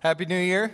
Happy 0.00 0.26
New 0.26 0.38
Year. 0.38 0.72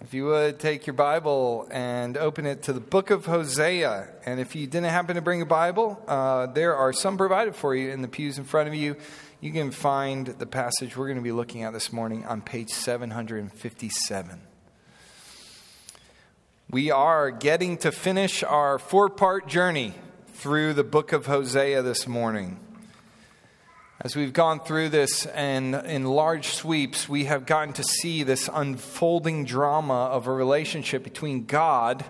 If 0.00 0.14
you 0.14 0.26
would 0.26 0.60
take 0.60 0.86
your 0.86 0.94
Bible 0.94 1.66
and 1.72 2.16
open 2.16 2.46
it 2.46 2.62
to 2.64 2.72
the 2.72 2.78
book 2.78 3.10
of 3.10 3.26
Hosea. 3.26 4.06
And 4.24 4.38
if 4.38 4.54
you 4.54 4.68
didn't 4.68 4.90
happen 4.90 5.16
to 5.16 5.20
bring 5.20 5.42
a 5.42 5.46
Bible, 5.46 6.00
uh, 6.06 6.46
there 6.46 6.76
are 6.76 6.92
some 6.92 7.16
provided 7.16 7.56
for 7.56 7.74
you 7.74 7.90
in 7.90 8.00
the 8.00 8.06
pews 8.06 8.38
in 8.38 8.44
front 8.44 8.68
of 8.68 8.76
you. 8.76 8.94
You 9.40 9.50
can 9.50 9.72
find 9.72 10.28
the 10.28 10.46
passage 10.46 10.96
we're 10.96 11.08
going 11.08 11.16
to 11.18 11.22
be 11.22 11.32
looking 11.32 11.64
at 11.64 11.72
this 11.72 11.92
morning 11.92 12.24
on 12.26 12.42
page 12.42 12.70
757. 12.70 14.40
We 16.70 16.92
are 16.92 17.32
getting 17.32 17.76
to 17.78 17.90
finish 17.90 18.44
our 18.44 18.78
four 18.78 19.08
part 19.08 19.48
journey 19.48 19.94
through 20.28 20.74
the 20.74 20.84
book 20.84 21.12
of 21.12 21.26
Hosea 21.26 21.82
this 21.82 22.06
morning. 22.06 22.60
As 23.98 24.14
we've 24.14 24.34
gone 24.34 24.60
through 24.60 24.90
this 24.90 25.24
and 25.24 25.74
in 25.74 26.04
large 26.04 26.48
sweeps, 26.48 27.08
we 27.08 27.24
have 27.24 27.46
gotten 27.46 27.72
to 27.74 27.82
see 27.82 28.22
this 28.22 28.50
unfolding 28.52 29.46
drama 29.46 29.94
of 29.94 30.26
a 30.26 30.32
relationship 30.32 31.02
between 31.02 31.46
God 31.46 32.04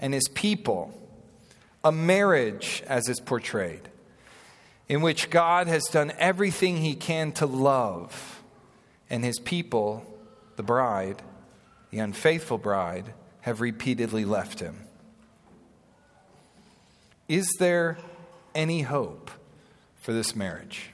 and 0.00 0.14
his 0.14 0.28
people, 0.28 0.96
a 1.82 1.90
marriage 1.90 2.84
as 2.86 3.08
it's 3.08 3.18
portrayed, 3.18 3.88
in 4.88 5.02
which 5.02 5.30
God 5.30 5.66
has 5.66 5.82
done 5.86 6.12
everything 6.16 6.76
he 6.76 6.94
can 6.94 7.32
to 7.32 7.46
love, 7.46 8.40
and 9.10 9.24
his 9.24 9.40
people, 9.40 10.06
the 10.54 10.62
bride, 10.62 11.22
the 11.90 11.98
unfaithful 11.98 12.58
bride, 12.58 13.14
have 13.40 13.60
repeatedly 13.60 14.24
left 14.24 14.60
him. 14.60 14.76
Is 17.28 17.48
there 17.58 17.98
any 18.54 18.82
hope 18.82 19.32
for 19.96 20.12
this 20.12 20.36
marriage? 20.36 20.91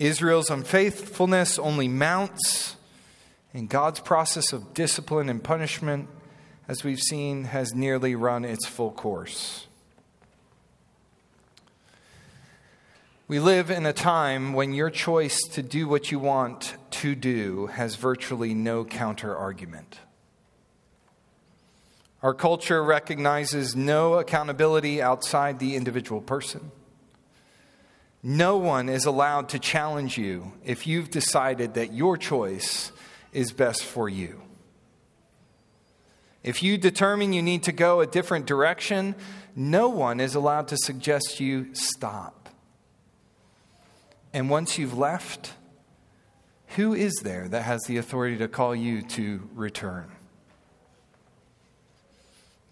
Israel's 0.00 0.48
unfaithfulness 0.48 1.58
only 1.58 1.86
mounts, 1.86 2.74
and 3.52 3.68
God's 3.68 4.00
process 4.00 4.52
of 4.54 4.72
discipline 4.72 5.28
and 5.28 5.44
punishment, 5.44 6.08
as 6.66 6.82
we've 6.82 6.98
seen, 6.98 7.44
has 7.44 7.74
nearly 7.74 8.14
run 8.14 8.46
its 8.46 8.66
full 8.66 8.92
course. 8.92 9.66
We 13.28 13.40
live 13.40 13.70
in 13.70 13.84
a 13.84 13.92
time 13.92 14.54
when 14.54 14.72
your 14.72 14.88
choice 14.88 15.38
to 15.52 15.62
do 15.62 15.86
what 15.86 16.10
you 16.10 16.18
want 16.18 16.74
to 16.92 17.14
do 17.14 17.66
has 17.66 17.94
virtually 17.96 18.54
no 18.54 18.86
counter 18.86 19.36
argument. 19.36 19.98
Our 22.22 22.34
culture 22.34 22.82
recognizes 22.82 23.76
no 23.76 24.14
accountability 24.14 25.02
outside 25.02 25.58
the 25.58 25.76
individual 25.76 26.22
person. 26.22 26.70
No 28.22 28.58
one 28.58 28.88
is 28.88 29.06
allowed 29.06 29.48
to 29.50 29.58
challenge 29.58 30.18
you 30.18 30.52
if 30.64 30.86
you've 30.86 31.10
decided 31.10 31.74
that 31.74 31.94
your 31.94 32.16
choice 32.16 32.92
is 33.32 33.52
best 33.52 33.82
for 33.82 34.08
you. 34.08 34.42
If 36.42 36.62
you 36.62 36.78
determine 36.78 37.32
you 37.32 37.42
need 37.42 37.62
to 37.64 37.72
go 37.72 38.00
a 38.00 38.06
different 38.06 38.46
direction, 38.46 39.14
no 39.54 39.88
one 39.88 40.20
is 40.20 40.34
allowed 40.34 40.68
to 40.68 40.76
suggest 40.76 41.40
you 41.40 41.74
stop. 41.74 42.48
And 44.32 44.48
once 44.48 44.78
you've 44.78 44.96
left, 44.96 45.54
who 46.76 46.94
is 46.94 47.14
there 47.22 47.48
that 47.48 47.62
has 47.62 47.82
the 47.82 47.96
authority 47.96 48.36
to 48.38 48.48
call 48.48 48.74
you 48.74 49.02
to 49.02 49.48
return? 49.54 50.10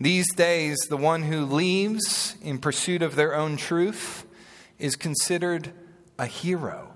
These 0.00 0.32
days, 0.34 0.78
the 0.88 0.96
one 0.96 1.24
who 1.24 1.44
leaves 1.44 2.36
in 2.40 2.58
pursuit 2.58 3.02
of 3.02 3.16
their 3.16 3.34
own 3.34 3.56
truth 3.56 4.24
is 4.78 4.96
considered 4.96 5.72
a 6.18 6.26
hero. 6.26 6.92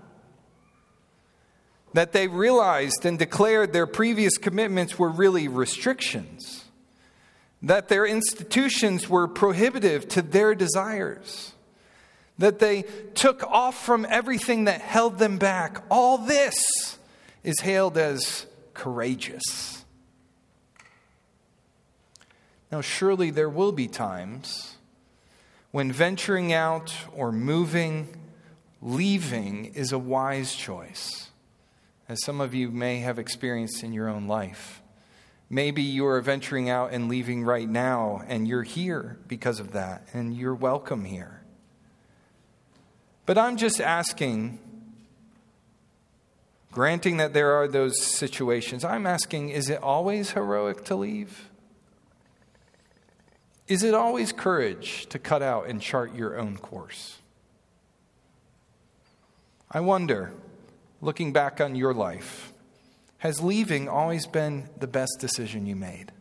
That 1.95 2.13
they 2.13 2.29
realized 2.29 3.05
and 3.05 3.19
declared 3.19 3.73
their 3.73 3.87
previous 3.87 4.39
commitments 4.39 4.99
were 4.99 5.11
really 5.11 5.49
restrictions. 5.49 6.65
That 7.63 7.89
their 7.89 8.07
institutions 8.07 9.09
were 9.09 9.29
prohibitive 9.29 10.09
to 10.09 10.23
their 10.23 10.55
desires. 10.55 11.53
That 12.39 12.59
they 12.59 12.85
took 13.15 13.43
off 13.45 13.85
from 13.85 14.07
everything 14.09 14.65
that 14.65 14.81
held 14.81 15.19
them 15.19 15.39
back. 15.39 15.85
All 15.91 16.19
this 16.19 16.99
is 17.45 17.61
hailed 17.61 17.99
as 17.99 18.47
courageous. 18.75 19.85
Now, 22.71 22.81
surely 22.81 23.31
there 23.31 23.51
will 23.51 23.73
be 23.73 23.87
times 23.87 24.72
when 25.73 25.91
venturing 25.91 26.53
out 26.53 26.95
or 27.15 27.33
moving, 27.33 28.15
leaving 28.83 29.65
is 29.75 29.91
a 29.91 29.99
wise 29.99 30.55
choice, 30.55 31.31
as 32.09 32.23
some 32.23 32.43
of 32.43 32.55
you 32.55 32.71
may 32.71 33.01
have 33.01 33.19
experienced 33.19 33.83
in 33.83 33.93
your 33.93 34.09
own 34.09 34.29
life. 34.29 34.83
Maybe 35.49 35.83
you 35.83 36.07
are 36.07 36.21
venturing 36.21 36.69
out 36.69 36.93
and 36.93 37.09
leaving 37.09 37.43
right 37.43 37.69
now, 37.69 38.23
and 38.27 38.47
you're 38.47 38.63
here 38.63 39.19
because 39.29 39.61
of 39.61 39.73
that, 39.73 40.07
and 40.13 40.35
you're 40.37 40.55
welcome 40.55 41.05
here. 41.07 41.43
But 43.25 43.39
I'm 43.39 43.57
just 43.57 43.81
asking, 43.81 44.59
granting 46.71 47.17
that 47.17 47.33
there 47.33 47.53
are 47.53 47.69
those 47.69 48.03
situations, 48.03 48.85
I'm 48.85 49.07
asking, 49.07 49.51
is 49.51 49.71
it 49.71 49.83
always 49.83 50.33
heroic 50.33 50.85
to 50.87 50.97
leave? 50.97 51.49
Is 53.73 53.83
it 53.83 53.95
always 53.95 54.33
courage 54.33 55.07
to 55.07 55.19
cut 55.19 55.41
out 55.41 55.67
and 55.67 55.81
chart 55.81 56.15
your 56.15 56.39
own 56.39 56.59
course? 56.59 57.17
I 59.71 59.81
wonder, 59.81 60.31
looking 61.01 61.33
back 61.33 61.59
on 61.59 61.75
your 61.75 61.95
life, 61.95 62.53
has 63.17 63.41
leaving 63.41 63.89
always 63.89 64.27
been 64.27 64.69
the 64.79 64.87
best 64.87 65.17
decision 65.21 65.65
you 65.65 65.75
made? 65.75 66.13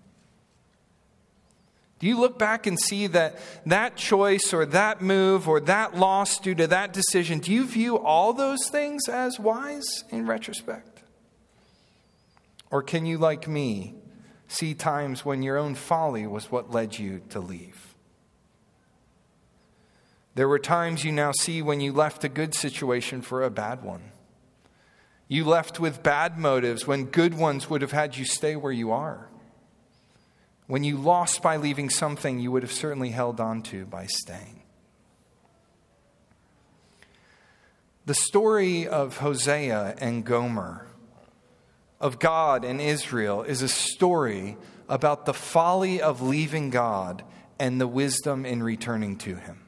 Do 2.00 2.08
you 2.08 2.18
look 2.18 2.40
back 2.40 2.68
and 2.68 2.80
see 2.80 3.08
that 3.08 3.38
that 3.66 3.98
choice 3.98 4.54
or 4.54 4.66
that 4.68 5.02
move 5.02 5.50
or 5.50 5.60
that 5.60 5.94
loss 5.94 6.40
due 6.40 6.56
to 6.56 6.68
that 6.68 6.94
decision, 6.94 7.40
do 7.40 7.52
you 7.52 7.66
view 7.66 8.00
all 8.00 8.32
those 8.32 8.70
things 8.70 9.10
as 9.10 9.38
wise 9.42 10.06
in 10.10 10.26
retrospect? 10.26 11.04
Or 12.70 12.82
can 12.82 13.06
you, 13.06 13.18
like 13.18 13.46
me, 13.46 13.96
see 14.52 14.74
times 14.74 15.24
when 15.24 15.42
your 15.42 15.58
own 15.58 15.76
folly 15.76 16.28
was 16.28 16.52
what 16.52 16.72
led 16.72 17.00
you 17.00 17.22
to 17.30 17.40
leave. 17.40 17.96
There 20.36 20.48
were 20.48 20.60
times 20.60 21.06
you 21.06 21.12
now 21.12 21.32
see 21.32 21.62
when 21.62 21.80
you 21.80 21.94
left 21.94 22.24
a 22.24 22.30
good 22.30 22.54
situation 22.54 23.22
for 23.22 23.44
a 23.44 23.50
bad 23.50 23.82
one. 23.82 24.12
You 25.30 25.46
left 25.46 25.80
with 25.80 26.04
bad 26.04 26.38
motives 26.38 26.86
when 26.86 27.06
good 27.06 27.34
ones 27.34 27.70
would 27.70 27.82
have 27.82 27.94
had 27.94 28.18
you 28.18 28.26
stay 28.26 28.58
where 28.58 28.72
you 28.74 28.92
are. 28.92 29.30
When 30.68 30.84
you 30.84 30.98
lost 30.98 31.42
by 31.42 31.56
leaving 31.56 31.90
something 31.90 32.40
you 32.40 32.52
would 32.52 32.64
have 32.64 32.72
certainly 32.72 33.10
held 33.10 33.40
on 33.40 33.62
to 33.64 33.86
by 33.86 34.08
staying. 34.08 34.64
The 38.06 38.14
story 38.14 38.88
of 38.88 39.18
Hosea 39.18 39.96
and 40.00 40.26
Gomer 40.26 40.91
of 42.02 42.20
God 42.20 42.66
and 42.66 42.82
Israel 42.82 43.44
is 43.44 43.62
a 43.62 43.68
story 43.68 44.58
about 44.90 45.26
the 45.26 45.34
folly 45.34 46.02
of 46.02 46.22
leaving 46.22 46.70
God 46.70 47.24
and 47.60 47.80
the 47.80 47.88
wisdom 47.88 48.46
in 48.46 48.62
returning 48.62 49.18
to 49.20 49.36
Him. 49.36 49.62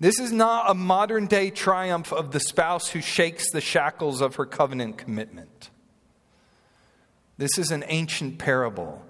This 0.00 0.20
is 0.20 0.30
not 0.30 0.70
a 0.70 0.74
modern 0.74 1.26
day 1.26 1.50
triumph 1.50 2.12
of 2.12 2.30
the 2.30 2.40
spouse 2.40 2.90
who 2.90 3.00
shakes 3.00 3.50
the 3.50 3.60
shackles 3.60 4.20
of 4.20 4.36
her 4.36 4.46
covenant 4.46 4.96
commitment. 4.96 5.70
This 7.36 7.58
is 7.58 7.70
an 7.70 7.84
ancient 7.88 8.38
parable 8.38 9.04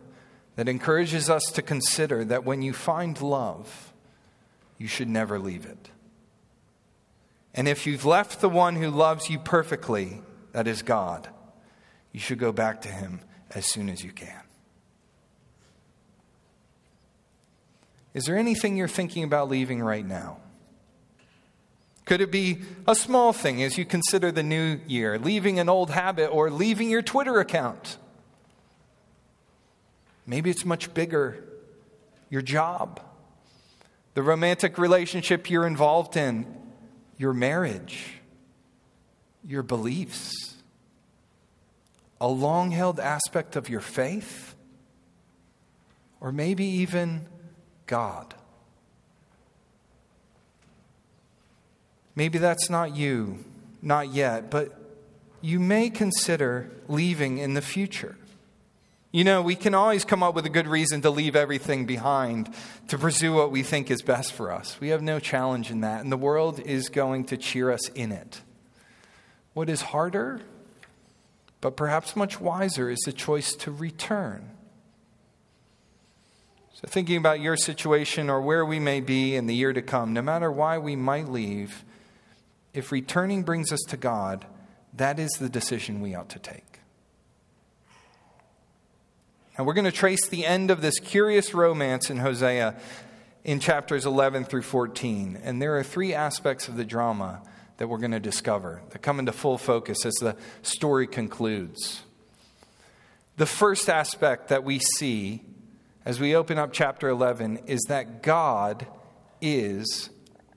that 0.57 0.69
encourages 0.69 1.31
us 1.31 1.45
to 1.53 1.63
consider 1.63 2.25
that 2.25 2.45
when 2.45 2.63
you 2.63 2.73
find 2.73 3.21
love, 3.21 3.93
you 4.79 4.87
should 4.87 5.09
never 5.09 5.39
leave 5.39 5.67
it. 5.67 5.91
And 7.55 7.69
if 7.69 7.87
you've 7.87 8.05
left 8.05 8.41
the 8.41 8.49
one 8.49 8.77
who 8.77 8.91
loves 8.91 9.29
you 9.29 9.39
perfectly, 9.39 10.23
that 10.53 10.67
is 10.67 10.83
God, 10.83 11.29
you 12.13 12.21
should 12.21 12.39
go 12.39 12.53
back 12.53 12.83
to 12.83 12.89
Him 12.89 13.21
as 13.55 13.67
soon 13.67 13.89
as 13.89 14.03
you 14.03 14.13
can. 14.13 14.43
Is 18.15 18.25
there 18.25 18.37
anything 18.37 18.77
you're 18.77 18.89
thinking 18.89 19.23
about 19.23 19.49
leaving 19.49 19.81
right 19.81 20.05
now? 20.05 20.39
Could 22.05 22.21
it 22.21 22.33
be 22.33 22.63
a 22.87 22.95
small 22.95 23.33
thing 23.33 23.63
as 23.63 23.77
you 23.77 23.85
consider 23.85 24.33
the 24.33 24.43
new 24.43 24.81
year, 24.87 25.19
leaving 25.19 25.59
an 25.59 25.69
old 25.69 25.91
habit 25.91 26.29
or 26.29 26.51
leaving 26.51 26.89
your 26.89 27.03
Twitter 27.03 27.39
account? 27.39 27.99
Maybe 30.27 30.51
it's 30.51 30.65
much 30.65 30.93
bigger 30.95 31.45
your 32.31 32.43
job, 32.43 33.01
the 34.15 34.23
romantic 34.23 34.79
relationship 34.79 35.49
you're 35.51 35.67
involved 35.67 36.17
in, 36.17 36.47
your 37.17 37.33
marriage 37.33 38.18
your 39.47 39.63
beliefs, 39.63 40.57
a 42.21 42.29
long 42.29 42.71
held 42.71 42.99
aspect 43.01 43.57
of 43.57 43.69
your 43.69 43.81
faith, 43.81 44.55
or 46.21 46.33
maybe 46.33 46.65
even 46.65 47.27
God. 47.87 48.35
Maybe 52.17 52.39
that's 52.39 52.69
not 52.69 52.97
you, 52.97 53.45
not 53.81 54.13
yet, 54.13 54.51
but 54.51 54.77
you 55.41 55.61
may 55.61 55.89
consider 55.89 56.69
leaving 56.89 57.39
in 57.39 57.55
the 57.55 57.63
future. 57.63 58.17
You 59.13 59.25
know, 59.25 59.41
we 59.41 59.55
can 59.55 59.73
always 59.73 60.05
come 60.05 60.23
up 60.23 60.35
with 60.35 60.45
a 60.45 60.51
good 60.51 60.67
reason 60.67 61.01
to 61.03 61.11
leave 61.11 61.35
everything 61.35 61.87
behind 61.87 62.53
to 62.89 62.99
pursue 62.99 63.33
what 63.33 63.51
we 63.51 63.63
think 63.63 63.91
is 63.91 64.03
best 64.03 64.33
for 64.33 64.53
us. 64.53 64.79
We 64.81 64.89
have 64.89 65.01
no 65.01 65.19
challenge 65.19 65.71
in 65.71 65.81
that, 65.81 66.03
and 66.03 66.13
the 66.13 66.17
world 66.17 66.61
is 66.61 66.89
going 66.89 67.25
to 67.27 67.37
cheer 67.37 67.71
us 67.71 67.89
in 67.91 68.13
it. 68.13 68.43
What 69.59 69.69
is 69.69 69.83
harder, 69.83 70.41
but 71.61 71.77
perhaps 71.77 72.15
much 72.15 72.41
wiser, 72.41 72.89
is 72.91 73.01
the 73.01 73.13
choice 73.13 73.57
to 73.57 73.73
return. 73.73 74.51
So, 76.75 76.87
thinking 76.87 77.17
about 77.17 77.41
your 77.41 77.57
situation 77.57 78.31
or 78.31 78.41
where 78.41 78.65
we 78.65 78.79
may 78.79 79.01
be 79.01 79.35
in 79.35 79.49
the 79.49 79.57
year 79.57 79.73
to 79.73 79.83
come, 79.83 80.13
no 80.13 80.23
matter 80.23 80.53
why 80.53 80.79
we 80.79 80.95
might 80.95 81.29
leave, 81.29 81.85
if 82.73 82.93
returning 82.93 83.43
brings 83.43 83.73
us 83.73 83.81
to 83.89 83.97
God, 83.97 84.47
that 84.95 85.19
is 85.19 85.33
the 85.41 85.49
decision 85.49 86.01
we 86.01 86.15
ought 86.15 86.29
to 86.29 86.39
take. 86.39 86.79
And 89.57 89.67
we're 89.67 89.75
going 89.75 89.87
to 89.87 89.91
trace 89.91 90.29
the 90.29 90.47
end 90.47 90.71
of 90.71 90.83
this 90.83 91.01
curious 91.01 91.53
romance 91.53 92.11
in 92.11 92.19
Hosea 92.19 92.77
in 93.43 93.59
chapters 93.59 94.07
11 94.07 94.45
through 94.45 94.63
14. 94.63 95.37
And 95.43 95.61
there 95.61 95.77
are 95.77 95.83
three 95.83 96.15
aspects 96.15 96.69
of 96.69 96.77
the 96.77 96.85
drama 96.85 97.43
that 97.79 97.89
we're 97.89 97.99
going 97.99 98.13
to 98.13 98.21
discover 98.21 98.83
that 98.91 99.03
come 99.03 99.19
into 99.19 99.33
full 99.33 99.59
focus 99.59 100.05
as 100.05 100.15
the 100.15 100.37
story 100.63 101.07
concludes. 101.07 102.03
The 103.37 103.47
first 103.47 103.89
aspect 103.89 104.49
that 104.49 104.65
we 104.65 104.79
see 104.79 105.43
as 106.05 106.21
we 106.21 106.35
open 106.35 106.59
up 106.59 106.73
chapter 106.73 107.09
11 107.09 107.61
is 107.67 107.81
that 107.89 108.23
God 108.23 108.87
is 109.41 110.11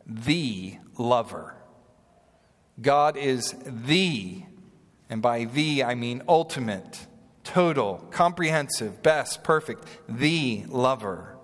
the 0.06 0.78
lover. 0.98 1.56
God 2.82 3.18
is 3.18 3.54
the, 3.66 4.44
and 5.10 5.22
by 5.22 5.46
the 5.46 5.84
I 5.84 5.96
mean 5.96 6.24
ultimate 6.28 7.06
total, 7.44 8.08
comprehensive, 8.12 9.04
best, 9.04 9.44
perfect, 9.44 9.86
the 10.08 10.64
lover. 10.68 11.38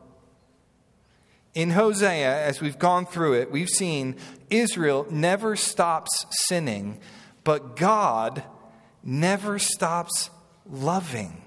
In 1.57 1.71
Hosea, 1.71 2.45
as 2.45 2.62
we've 2.62 2.77
gone 2.77 3.07
through 3.07 3.33
it, 3.33 3.50
we've 3.50 3.68
seen 3.68 4.18
Israel 4.51 5.07
never 5.09 5.56
stops 5.56 6.27
sinning, 6.30 7.00
but 7.44 7.75
God 7.75 8.44
never 9.04 9.57
stops 9.57 10.30
loving. 10.69 11.42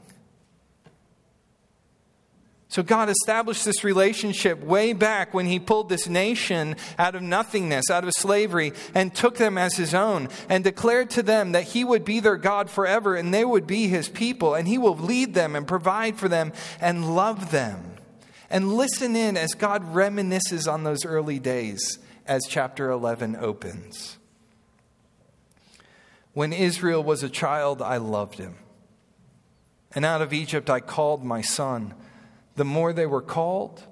So 2.66 2.82
God 2.82 3.08
established 3.08 3.64
this 3.64 3.84
relationship 3.84 4.64
way 4.64 4.94
back 4.94 5.32
when 5.32 5.46
He 5.46 5.60
pulled 5.60 5.88
this 5.88 6.08
nation 6.08 6.74
out 6.98 7.14
of 7.14 7.22
nothingness, 7.22 7.88
out 7.88 8.02
of 8.02 8.10
slavery, 8.16 8.72
and 8.96 9.14
took 9.14 9.36
them 9.36 9.56
as 9.56 9.76
His 9.76 9.94
own, 9.94 10.28
and 10.48 10.64
declared 10.64 11.10
to 11.10 11.22
them 11.22 11.52
that 11.52 11.62
He 11.62 11.84
would 11.84 12.04
be 12.04 12.18
their 12.18 12.36
God 12.36 12.68
forever, 12.68 13.14
and 13.14 13.32
they 13.32 13.44
would 13.44 13.68
be 13.68 13.86
His 13.86 14.08
people, 14.08 14.56
and 14.56 14.66
He 14.66 14.76
will 14.76 14.96
lead 14.96 15.34
them 15.34 15.54
and 15.54 15.68
provide 15.68 16.18
for 16.18 16.28
them 16.28 16.52
and 16.80 17.14
love 17.14 17.52
them. 17.52 17.89
And 18.50 18.74
listen 18.74 19.14
in 19.14 19.36
as 19.36 19.54
God 19.54 19.94
reminisces 19.94 20.70
on 20.70 20.82
those 20.82 21.04
early 21.04 21.38
days 21.38 21.98
as 22.26 22.42
chapter 22.48 22.90
11 22.90 23.36
opens. 23.36 24.18
When 26.32 26.52
Israel 26.52 27.02
was 27.02 27.22
a 27.22 27.28
child, 27.28 27.80
I 27.80 27.98
loved 27.98 28.38
him. 28.38 28.56
And 29.92 30.04
out 30.04 30.22
of 30.22 30.32
Egypt 30.32 30.68
I 30.68 30.80
called 30.80 31.24
my 31.24 31.42
son. 31.42 31.94
The 32.56 32.64
more 32.64 32.92
they 32.92 33.06
were 33.06 33.22
called, 33.22 33.84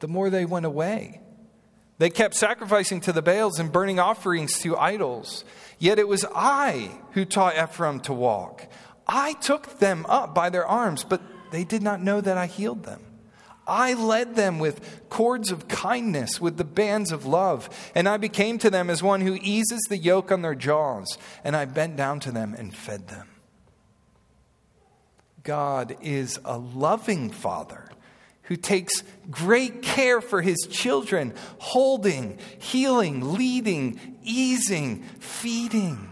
the 0.00 0.08
more 0.08 0.30
they 0.30 0.44
went 0.44 0.66
away. 0.66 1.20
They 1.98 2.10
kept 2.10 2.34
sacrificing 2.34 3.00
to 3.02 3.12
the 3.12 3.22
Baals 3.22 3.58
and 3.58 3.72
burning 3.72 3.98
offerings 3.98 4.58
to 4.60 4.76
idols. 4.76 5.44
Yet 5.78 5.98
it 5.98 6.08
was 6.08 6.24
I 6.34 6.90
who 7.12 7.24
taught 7.24 7.56
Ephraim 7.56 8.00
to 8.00 8.12
walk. 8.12 8.66
I 9.06 9.34
took 9.34 9.78
them 9.78 10.06
up 10.08 10.34
by 10.34 10.50
their 10.50 10.66
arms, 10.66 11.04
but 11.04 11.22
they 11.50 11.64
did 11.64 11.82
not 11.82 12.02
know 12.02 12.20
that 12.20 12.38
I 12.38 12.46
healed 12.46 12.84
them. 12.84 13.00
I 13.72 13.94
led 13.94 14.36
them 14.36 14.58
with 14.58 15.08
cords 15.08 15.50
of 15.50 15.66
kindness, 15.66 16.38
with 16.38 16.58
the 16.58 16.64
bands 16.64 17.10
of 17.10 17.24
love, 17.24 17.70
and 17.94 18.06
I 18.06 18.18
became 18.18 18.58
to 18.58 18.68
them 18.68 18.90
as 18.90 19.02
one 19.02 19.22
who 19.22 19.38
eases 19.40 19.80
the 19.88 19.96
yoke 19.96 20.30
on 20.30 20.42
their 20.42 20.54
jaws, 20.54 21.16
and 21.42 21.56
I 21.56 21.64
bent 21.64 21.96
down 21.96 22.20
to 22.20 22.30
them 22.30 22.52
and 22.52 22.76
fed 22.76 23.08
them. 23.08 23.28
God 25.42 25.96
is 26.02 26.38
a 26.44 26.58
loving 26.58 27.30
Father 27.30 27.88
who 28.42 28.56
takes 28.56 29.02
great 29.30 29.80
care 29.80 30.20
for 30.20 30.42
his 30.42 30.68
children, 30.70 31.32
holding, 31.56 32.38
healing, 32.58 33.32
leading, 33.32 34.18
easing, 34.22 35.02
feeding. 35.18 36.10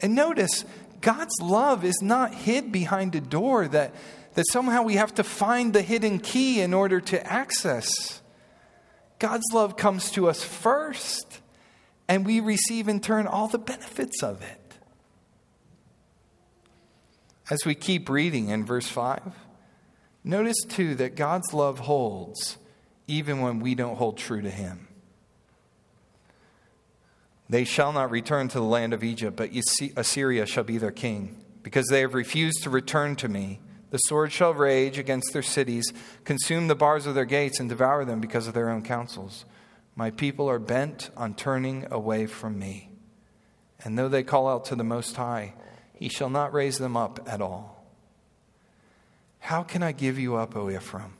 And 0.00 0.14
notice, 0.14 0.64
God's 1.02 1.38
love 1.42 1.84
is 1.84 2.00
not 2.00 2.32
hid 2.32 2.72
behind 2.72 3.14
a 3.14 3.20
door 3.20 3.68
that, 3.68 3.94
that 4.38 4.46
somehow 4.52 4.84
we 4.84 4.94
have 4.94 5.12
to 5.12 5.24
find 5.24 5.72
the 5.72 5.82
hidden 5.82 6.20
key 6.20 6.60
in 6.60 6.72
order 6.72 7.00
to 7.00 7.26
access. 7.26 8.22
God's 9.18 9.46
love 9.52 9.76
comes 9.76 10.12
to 10.12 10.28
us 10.28 10.44
first, 10.44 11.40
and 12.06 12.24
we 12.24 12.38
receive 12.38 12.86
in 12.86 13.00
turn 13.00 13.26
all 13.26 13.48
the 13.48 13.58
benefits 13.58 14.22
of 14.22 14.40
it. 14.42 14.78
As 17.50 17.58
we 17.66 17.74
keep 17.74 18.08
reading 18.08 18.50
in 18.50 18.64
verse 18.64 18.86
5, 18.86 19.34
Notice, 20.22 20.62
too, 20.68 20.94
that 20.94 21.16
God's 21.16 21.52
love 21.52 21.80
holds 21.80 22.58
even 23.08 23.40
when 23.40 23.58
we 23.58 23.74
don't 23.74 23.96
hold 23.96 24.18
true 24.18 24.42
to 24.42 24.50
Him. 24.50 24.86
They 27.48 27.64
shall 27.64 27.92
not 27.92 28.12
return 28.12 28.46
to 28.46 28.58
the 28.58 28.64
land 28.64 28.94
of 28.94 29.02
Egypt, 29.02 29.36
but 29.36 29.50
Assyria 29.96 30.46
shall 30.46 30.62
be 30.62 30.78
their 30.78 30.92
king. 30.92 31.44
Because 31.64 31.88
they 31.88 32.02
have 32.02 32.14
refused 32.14 32.62
to 32.62 32.70
return 32.70 33.16
to 33.16 33.28
me, 33.28 33.58
the 33.90 33.98
sword 33.98 34.32
shall 34.32 34.52
rage 34.52 34.98
against 34.98 35.32
their 35.32 35.42
cities, 35.42 35.92
consume 36.24 36.68
the 36.68 36.74
bars 36.74 37.06
of 37.06 37.14
their 37.14 37.24
gates, 37.24 37.58
and 37.60 37.68
devour 37.68 38.04
them 38.04 38.20
because 38.20 38.46
of 38.46 38.54
their 38.54 38.68
own 38.68 38.82
counsels. 38.82 39.44
My 39.94 40.10
people 40.10 40.48
are 40.48 40.58
bent 40.58 41.10
on 41.16 41.34
turning 41.34 41.86
away 41.90 42.26
from 42.26 42.58
me. 42.58 42.90
And 43.82 43.98
though 43.98 44.08
they 44.08 44.22
call 44.22 44.48
out 44.48 44.64
to 44.66 44.76
the 44.76 44.84
Most 44.84 45.16
High, 45.16 45.54
he 45.94 46.08
shall 46.08 46.30
not 46.30 46.52
raise 46.52 46.78
them 46.78 46.96
up 46.96 47.20
at 47.26 47.40
all. 47.40 47.84
How 49.40 49.62
can 49.62 49.82
I 49.82 49.92
give 49.92 50.18
you 50.18 50.36
up, 50.36 50.54
O 50.56 50.70
Ephraim? 50.70 51.14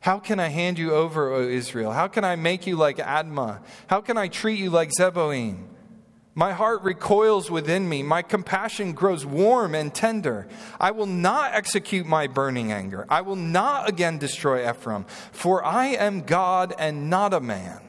How 0.00 0.18
can 0.18 0.40
I 0.40 0.48
hand 0.48 0.78
you 0.78 0.92
over, 0.92 1.32
O 1.32 1.46
Israel? 1.46 1.92
How 1.92 2.08
can 2.08 2.24
I 2.24 2.36
make 2.36 2.66
you 2.66 2.76
like 2.76 2.98
Admah? 2.98 3.62
How 3.86 4.00
can 4.00 4.16
I 4.16 4.28
treat 4.28 4.58
you 4.58 4.70
like 4.70 4.90
Zeboim? 4.98 5.68
My 6.34 6.52
heart 6.52 6.82
recoils 6.82 7.50
within 7.50 7.88
me. 7.88 8.02
My 8.02 8.22
compassion 8.22 8.92
grows 8.92 9.26
warm 9.26 9.74
and 9.74 9.94
tender. 9.94 10.48
I 10.80 10.90
will 10.90 11.06
not 11.06 11.52
execute 11.52 12.06
my 12.06 12.26
burning 12.26 12.72
anger. 12.72 13.06
I 13.08 13.20
will 13.20 13.36
not 13.36 13.88
again 13.88 14.18
destroy 14.18 14.68
Ephraim, 14.68 15.04
for 15.30 15.64
I 15.64 15.88
am 15.88 16.22
God 16.22 16.74
and 16.78 17.10
not 17.10 17.34
a 17.34 17.40
man, 17.40 17.80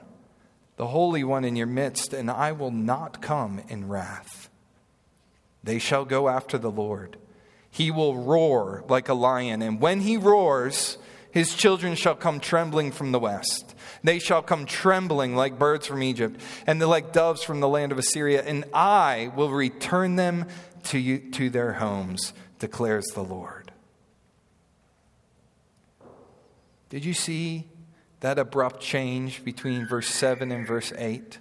the 0.75 0.87
Holy 0.87 1.23
One 1.23 1.45
in 1.45 1.55
your 1.55 1.67
midst, 1.67 2.13
and 2.13 2.29
I 2.29 2.51
will 2.51 2.71
not 2.71 3.21
come 3.21 3.61
in 3.69 3.87
wrath. 3.87 4.49
They 5.63 5.79
shall 5.79 6.03
go 6.03 6.27
after 6.27 6.57
the 6.57 6.71
Lord 6.71 7.17
he 7.73 7.89
will 7.89 8.15
roar 8.15 8.83
like 8.87 9.09
a 9.09 9.15
lion. 9.15 9.63
And 9.63 9.81
when 9.81 10.01
he 10.01 10.15
roars, 10.15 10.99
his 11.31 11.55
children 11.55 11.95
shall 11.95 12.13
come 12.13 12.39
trembling 12.39 12.91
from 12.91 13.11
the 13.11 13.19
west. 13.19 13.72
They 14.03 14.19
shall 14.19 14.41
come 14.41 14.65
trembling 14.65 15.35
like 15.35 15.57
birds 15.57 15.87
from 15.87 16.03
Egypt, 16.03 16.39
and 16.67 16.79
like 16.81 17.13
doves 17.13 17.41
from 17.41 17.61
the 17.61 17.69
land 17.69 17.91
of 17.91 17.97
Assyria. 17.97 18.43
And 18.43 18.65
I 18.73 19.31
will 19.35 19.49
return 19.49 20.17
them 20.17 20.47
to, 20.85 20.99
you, 20.99 21.31
to 21.31 21.49
their 21.49 21.73
homes, 21.73 22.33
declares 22.59 23.05
the 23.13 23.23
Lord. 23.23 23.71
Did 26.89 27.05
you 27.05 27.13
see 27.13 27.69
that 28.19 28.37
abrupt 28.37 28.81
change 28.81 29.43
between 29.43 29.87
verse 29.87 30.07
7 30.07 30.51
and 30.51 30.67
verse 30.67 30.91
8? 30.97 31.39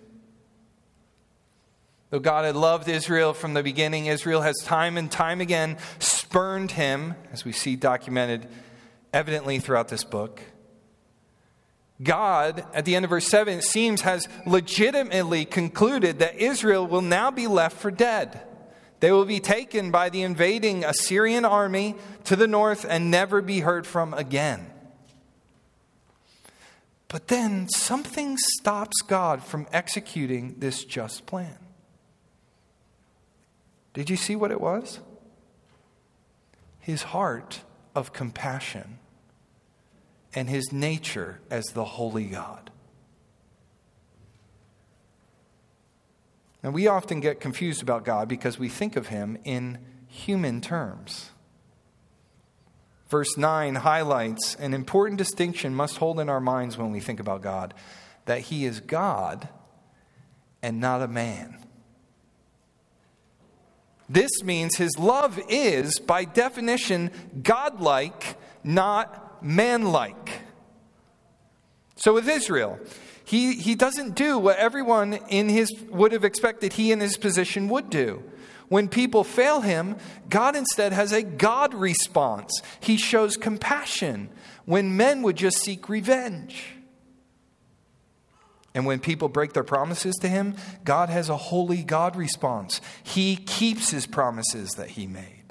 Though 2.10 2.20
God 2.20 2.44
had 2.44 2.56
loved 2.56 2.88
Israel 2.88 3.34
from 3.34 3.54
the 3.54 3.62
beginning, 3.62 4.06
Israel 4.06 4.42
has 4.42 4.56
time 4.64 4.96
and 4.96 5.10
time 5.10 5.40
again 5.40 5.78
spurned 5.98 6.70
him, 6.70 7.14
as 7.32 7.44
we 7.44 7.52
see 7.52 7.74
documented 7.74 8.48
evidently 9.12 9.58
throughout 9.58 9.88
this 9.88 10.04
book. 10.04 10.40
God, 12.02 12.64
at 12.74 12.84
the 12.84 12.96
end 12.96 13.04
of 13.04 13.10
verse 13.10 13.28
7, 13.28 13.58
it 13.58 13.64
seems, 13.64 14.00
has 14.02 14.28
legitimately 14.46 15.44
concluded 15.44 16.18
that 16.18 16.36
Israel 16.36 16.86
will 16.86 17.02
now 17.02 17.30
be 17.30 17.46
left 17.46 17.76
for 17.76 17.90
dead. 17.90 18.40
They 19.00 19.12
will 19.12 19.24
be 19.24 19.40
taken 19.40 19.90
by 19.90 20.08
the 20.10 20.22
invading 20.22 20.84
Assyrian 20.84 21.44
army 21.44 21.96
to 22.24 22.36
the 22.36 22.46
north 22.46 22.86
and 22.88 23.10
never 23.10 23.42
be 23.42 23.60
heard 23.60 23.86
from 23.86 24.14
again. 24.14 24.66
But 27.08 27.28
then 27.28 27.68
something 27.68 28.38
stops 28.38 29.02
God 29.02 29.42
from 29.44 29.66
executing 29.72 30.54
this 30.58 30.84
just 30.84 31.26
plan. 31.26 31.58
Did 33.92 34.08
you 34.08 34.16
see 34.16 34.34
what 34.34 34.50
it 34.50 34.60
was? 34.60 35.00
His 36.80 37.02
heart 37.02 37.60
of 37.94 38.12
compassion 38.12 38.98
and 40.34 40.48
his 40.48 40.72
nature 40.72 41.40
as 41.50 41.64
the 41.66 41.84
holy 41.84 42.24
God. 42.24 42.70
Now, 46.62 46.70
we 46.70 46.86
often 46.86 47.20
get 47.20 47.40
confused 47.40 47.82
about 47.82 48.04
God 48.04 48.28
because 48.28 48.58
we 48.58 48.68
think 48.68 48.96
of 48.96 49.08
him 49.08 49.36
in 49.44 49.78
human 50.06 50.60
terms. 50.60 51.30
Verse 53.08 53.36
9 53.36 53.74
highlights 53.74 54.54
an 54.54 54.72
important 54.72 55.18
distinction 55.18 55.74
must 55.74 55.96
hold 55.98 56.20
in 56.20 56.28
our 56.28 56.40
minds 56.40 56.78
when 56.78 56.92
we 56.92 57.00
think 57.00 57.20
about 57.20 57.42
God 57.42 57.74
that 58.24 58.40
he 58.40 58.64
is 58.64 58.80
God 58.80 59.48
and 60.62 60.80
not 60.80 61.02
a 61.02 61.08
man. 61.08 61.58
This 64.08 64.42
means 64.42 64.76
his 64.76 64.98
love 64.98 65.40
is, 65.48 65.98
by 65.98 66.24
definition, 66.24 67.10
godlike, 67.42 68.38
not 68.62 69.21
manlike. 69.42 70.40
So 71.96 72.14
with 72.14 72.28
Israel, 72.28 72.78
he, 73.24 73.54
he 73.54 73.74
doesn't 73.74 74.14
do 74.14 74.38
what 74.38 74.58
everyone 74.58 75.14
in 75.28 75.48
his 75.48 75.72
would 75.88 76.12
have 76.12 76.24
expected 76.24 76.74
he 76.74 76.92
in 76.92 77.00
his 77.00 77.16
position 77.16 77.68
would 77.68 77.90
do. 77.90 78.22
When 78.68 78.88
people 78.88 79.22
fail 79.22 79.60
him, 79.60 79.96
God 80.28 80.56
instead 80.56 80.92
has 80.92 81.12
a 81.12 81.22
God 81.22 81.74
response. 81.74 82.62
He 82.80 82.96
shows 82.96 83.36
compassion 83.36 84.30
when 84.64 84.96
men 84.96 85.22
would 85.22 85.36
just 85.36 85.58
seek 85.58 85.88
revenge. 85.88 86.76
And 88.74 88.86
when 88.86 89.00
people 89.00 89.28
break 89.28 89.52
their 89.52 89.64
promises 89.64 90.14
to 90.22 90.28
him, 90.28 90.56
God 90.84 91.10
has 91.10 91.28
a 91.28 91.36
holy 91.36 91.82
God 91.82 92.16
response. 92.16 92.80
He 93.02 93.36
keeps 93.36 93.90
his 93.90 94.06
promises 94.06 94.70
that 94.72 94.88
he 94.90 95.06
made. 95.06 95.41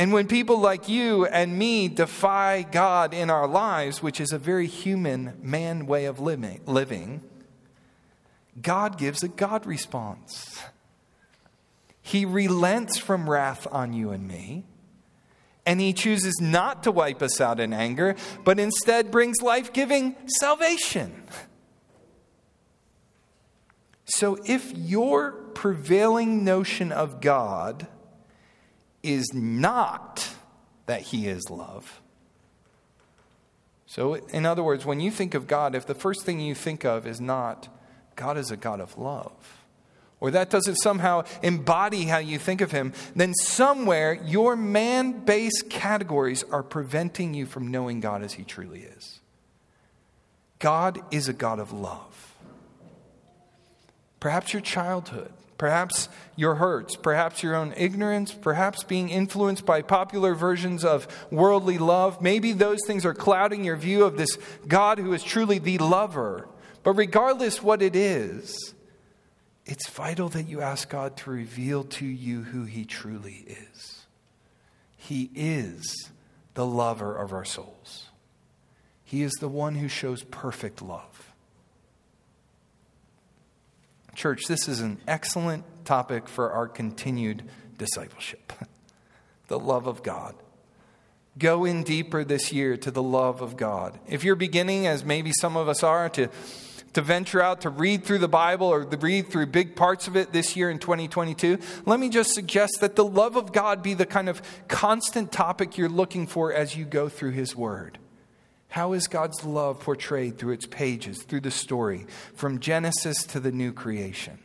And 0.00 0.14
when 0.14 0.28
people 0.28 0.58
like 0.58 0.88
you 0.88 1.26
and 1.26 1.58
me 1.58 1.86
defy 1.86 2.62
God 2.62 3.12
in 3.12 3.28
our 3.28 3.46
lives, 3.46 4.02
which 4.02 4.18
is 4.18 4.32
a 4.32 4.38
very 4.38 4.66
human 4.66 5.34
man 5.42 5.84
way 5.84 6.06
of 6.06 6.18
living, 6.18 7.20
God 8.62 8.96
gives 8.96 9.22
a 9.22 9.28
God 9.28 9.66
response. 9.66 10.62
He 12.00 12.24
relents 12.24 12.96
from 12.96 13.28
wrath 13.28 13.66
on 13.70 13.92
you 13.92 14.10
and 14.10 14.26
me, 14.26 14.64
and 15.66 15.82
He 15.82 15.92
chooses 15.92 16.40
not 16.40 16.82
to 16.84 16.90
wipe 16.90 17.20
us 17.20 17.38
out 17.38 17.60
in 17.60 17.74
anger, 17.74 18.16
but 18.42 18.58
instead 18.58 19.10
brings 19.10 19.42
life 19.42 19.70
giving 19.70 20.16
salvation. 20.40 21.24
So 24.06 24.38
if 24.46 24.72
your 24.74 25.32
prevailing 25.32 26.42
notion 26.42 26.90
of 26.90 27.20
God 27.20 27.86
is 29.02 29.32
not 29.32 30.28
that 30.86 31.02
He 31.02 31.26
is 31.28 31.50
love, 31.50 32.00
so 33.90 34.14
in 34.14 34.46
other 34.46 34.62
words, 34.62 34.86
when 34.86 35.00
you 35.00 35.10
think 35.10 35.34
of 35.34 35.48
God, 35.48 35.74
if 35.74 35.84
the 35.84 35.96
first 35.96 36.22
thing 36.22 36.38
you 36.38 36.54
think 36.54 36.84
of 36.84 37.08
is 37.08 37.20
not 37.20 37.68
God 38.14 38.38
is 38.38 38.52
a 38.52 38.56
God 38.56 38.78
of 38.80 38.96
love, 38.96 39.64
or 40.20 40.30
that 40.30 40.48
doesn't 40.48 40.76
somehow 40.76 41.24
embody 41.42 42.04
how 42.04 42.18
you 42.18 42.38
think 42.38 42.60
of 42.60 42.70
him, 42.70 42.92
then 43.16 43.34
somewhere 43.34 44.12
your 44.24 44.54
man 44.54 45.24
based 45.24 45.70
categories 45.70 46.44
are 46.52 46.62
preventing 46.62 47.34
you 47.34 47.46
from 47.46 47.66
knowing 47.66 47.98
God 47.98 48.22
as 48.22 48.34
he 48.34 48.44
truly 48.44 48.82
is. 48.82 49.18
God 50.60 51.00
is 51.10 51.26
a 51.26 51.32
God 51.32 51.58
of 51.58 51.72
love. 51.72 52.36
Perhaps 54.20 54.52
your 54.52 54.62
childhood, 54.62 55.32
perhaps 55.60 56.08
your 56.36 56.54
hurts, 56.54 56.96
perhaps 56.96 57.42
your 57.42 57.54
own 57.54 57.74
ignorance, 57.76 58.32
perhaps 58.32 58.82
being 58.82 59.10
influenced 59.10 59.66
by 59.66 59.82
popular 59.82 60.34
versions 60.34 60.86
of 60.86 61.06
worldly 61.30 61.76
love. 61.76 62.22
Maybe 62.22 62.54
those 62.54 62.78
things 62.86 63.04
are 63.04 63.12
clouding 63.12 63.62
your 63.62 63.76
view 63.76 64.06
of 64.06 64.16
this 64.16 64.38
God 64.66 64.98
who 64.98 65.12
is 65.12 65.22
truly 65.22 65.58
the 65.58 65.76
lover. 65.76 66.48
But 66.82 66.94
regardless 66.94 67.62
what 67.62 67.82
it 67.82 67.94
is, 67.94 68.72
it's 69.66 69.86
vital 69.90 70.30
that 70.30 70.48
you 70.48 70.62
ask 70.62 70.88
God 70.88 71.18
to 71.18 71.30
reveal 71.30 71.84
to 71.84 72.06
you 72.06 72.42
who 72.42 72.64
He 72.64 72.86
truly 72.86 73.44
is. 73.46 74.06
He 74.96 75.30
is 75.34 76.10
the 76.54 76.64
lover 76.64 77.14
of 77.14 77.34
our 77.34 77.44
souls, 77.44 78.08
He 79.04 79.22
is 79.22 79.32
the 79.40 79.48
one 79.48 79.74
who 79.74 79.88
shows 79.88 80.22
perfect 80.22 80.80
love. 80.80 81.19
Church, 84.20 84.48
this 84.48 84.68
is 84.68 84.80
an 84.80 84.98
excellent 85.08 85.64
topic 85.86 86.28
for 86.28 86.52
our 86.52 86.68
continued 86.68 87.42
discipleship 87.78 88.52
the 89.48 89.58
love 89.58 89.86
of 89.86 90.02
God. 90.02 90.34
Go 91.38 91.64
in 91.64 91.84
deeper 91.84 92.22
this 92.22 92.52
year 92.52 92.76
to 92.76 92.90
the 92.90 93.02
love 93.02 93.40
of 93.40 93.56
God. 93.56 93.98
If 94.06 94.22
you're 94.22 94.36
beginning, 94.36 94.86
as 94.86 95.06
maybe 95.06 95.32
some 95.32 95.56
of 95.56 95.70
us 95.70 95.82
are, 95.82 96.10
to 96.10 96.28
to 96.92 97.00
venture 97.00 97.40
out 97.40 97.62
to 97.62 97.70
read 97.70 98.04
through 98.04 98.18
the 98.18 98.28
Bible 98.28 98.66
or 98.66 98.80
read 98.80 99.28
through 99.28 99.46
big 99.46 99.74
parts 99.74 100.06
of 100.06 100.16
it 100.16 100.34
this 100.34 100.54
year 100.54 100.68
in 100.68 100.78
2022, 100.78 101.56
let 101.86 101.98
me 101.98 102.10
just 102.10 102.34
suggest 102.34 102.74
that 102.82 102.96
the 102.96 103.04
love 103.06 103.36
of 103.36 103.54
God 103.54 103.82
be 103.82 103.94
the 103.94 104.04
kind 104.04 104.28
of 104.28 104.42
constant 104.68 105.32
topic 105.32 105.78
you're 105.78 105.88
looking 105.88 106.26
for 106.26 106.52
as 106.52 106.76
you 106.76 106.84
go 106.84 107.08
through 107.08 107.30
His 107.30 107.56
Word. 107.56 107.98
How 108.70 108.92
is 108.92 109.08
God's 109.08 109.44
love 109.44 109.80
portrayed 109.80 110.38
through 110.38 110.52
its 110.54 110.66
pages, 110.66 111.22
through 111.22 111.40
the 111.40 111.50
story, 111.50 112.06
from 112.34 112.60
Genesis 112.60 113.24
to 113.24 113.40
the 113.40 113.52
new 113.52 113.72
creation? 113.72 114.38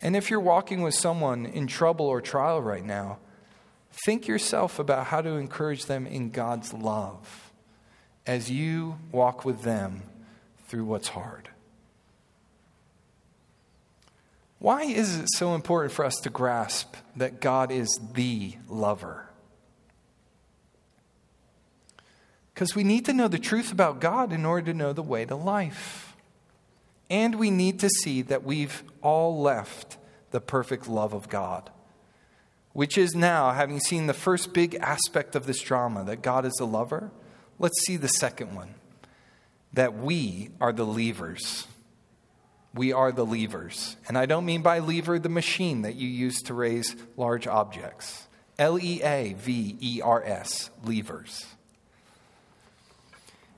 And 0.00 0.14
if 0.14 0.30
you're 0.30 0.38
walking 0.38 0.82
with 0.82 0.94
someone 0.94 1.46
in 1.46 1.66
trouble 1.66 2.06
or 2.06 2.20
trial 2.20 2.62
right 2.62 2.84
now, 2.84 3.18
think 4.04 4.28
yourself 4.28 4.78
about 4.78 5.06
how 5.06 5.22
to 5.22 5.30
encourage 5.30 5.86
them 5.86 6.06
in 6.06 6.30
God's 6.30 6.72
love 6.72 7.50
as 8.26 8.50
you 8.50 8.98
walk 9.10 9.44
with 9.44 9.62
them 9.62 10.02
through 10.68 10.84
what's 10.84 11.08
hard. 11.08 11.48
Why 14.58 14.82
is 14.82 15.16
it 15.18 15.28
so 15.30 15.54
important 15.54 15.92
for 15.92 16.04
us 16.04 16.16
to 16.16 16.30
grasp 16.30 16.96
that 17.16 17.40
God 17.40 17.72
is 17.72 17.88
the 18.12 18.54
lover? 18.68 19.27
Because 22.58 22.74
we 22.74 22.82
need 22.82 23.04
to 23.04 23.12
know 23.12 23.28
the 23.28 23.38
truth 23.38 23.70
about 23.70 24.00
God 24.00 24.32
in 24.32 24.44
order 24.44 24.72
to 24.72 24.76
know 24.76 24.92
the 24.92 25.00
way 25.00 25.24
to 25.24 25.36
life. 25.36 26.16
And 27.08 27.36
we 27.36 27.52
need 27.52 27.78
to 27.78 27.88
see 27.88 28.20
that 28.22 28.42
we've 28.42 28.82
all 29.00 29.40
left 29.40 29.96
the 30.32 30.40
perfect 30.40 30.88
love 30.88 31.14
of 31.14 31.28
God, 31.28 31.70
which 32.72 32.98
is 32.98 33.14
now, 33.14 33.52
having 33.52 33.78
seen 33.78 34.08
the 34.08 34.12
first 34.12 34.52
big 34.52 34.74
aspect 34.74 35.36
of 35.36 35.46
this 35.46 35.60
drama, 35.60 36.02
that 36.02 36.20
God 36.20 36.44
is 36.44 36.54
the 36.54 36.66
lover, 36.66 37.12
Let's 37.60 37.80
see 37.86 37.96
the 37.96 38.08
second 38.08 38.56
one 38.56 38.74
that 39.72 39.96
we 39.96 40.50
are 40.60 40.72
the 40.72 40.84
levers. 40.84 41.68
We 42.74 42.92
are 42.92 43.12
the 43.12 43.24
levers. 43.24 43.96
And 44.08 44.18
I 44.18 44.26
don't 44.26 44.44
mean 44.44 44.62
by 44.62 44.80
lever 44.80 45.20
the 45.20 45.28
machine 45.28 45.82
that 45.82 45.94
you 45.94 46.08
use 46.08 46.42
to 46.42 46.54
raise 46.54 46.96
large 47.16 47.46
objects. 47.46 48.26
L 48.58 48.80
E 48.80 49.00
A 49.00 49.34
V 49.34 49.76
E 49.80 50.00
R 50.02 50.24
S, 50.24 50.70
levers. 50.82 51.46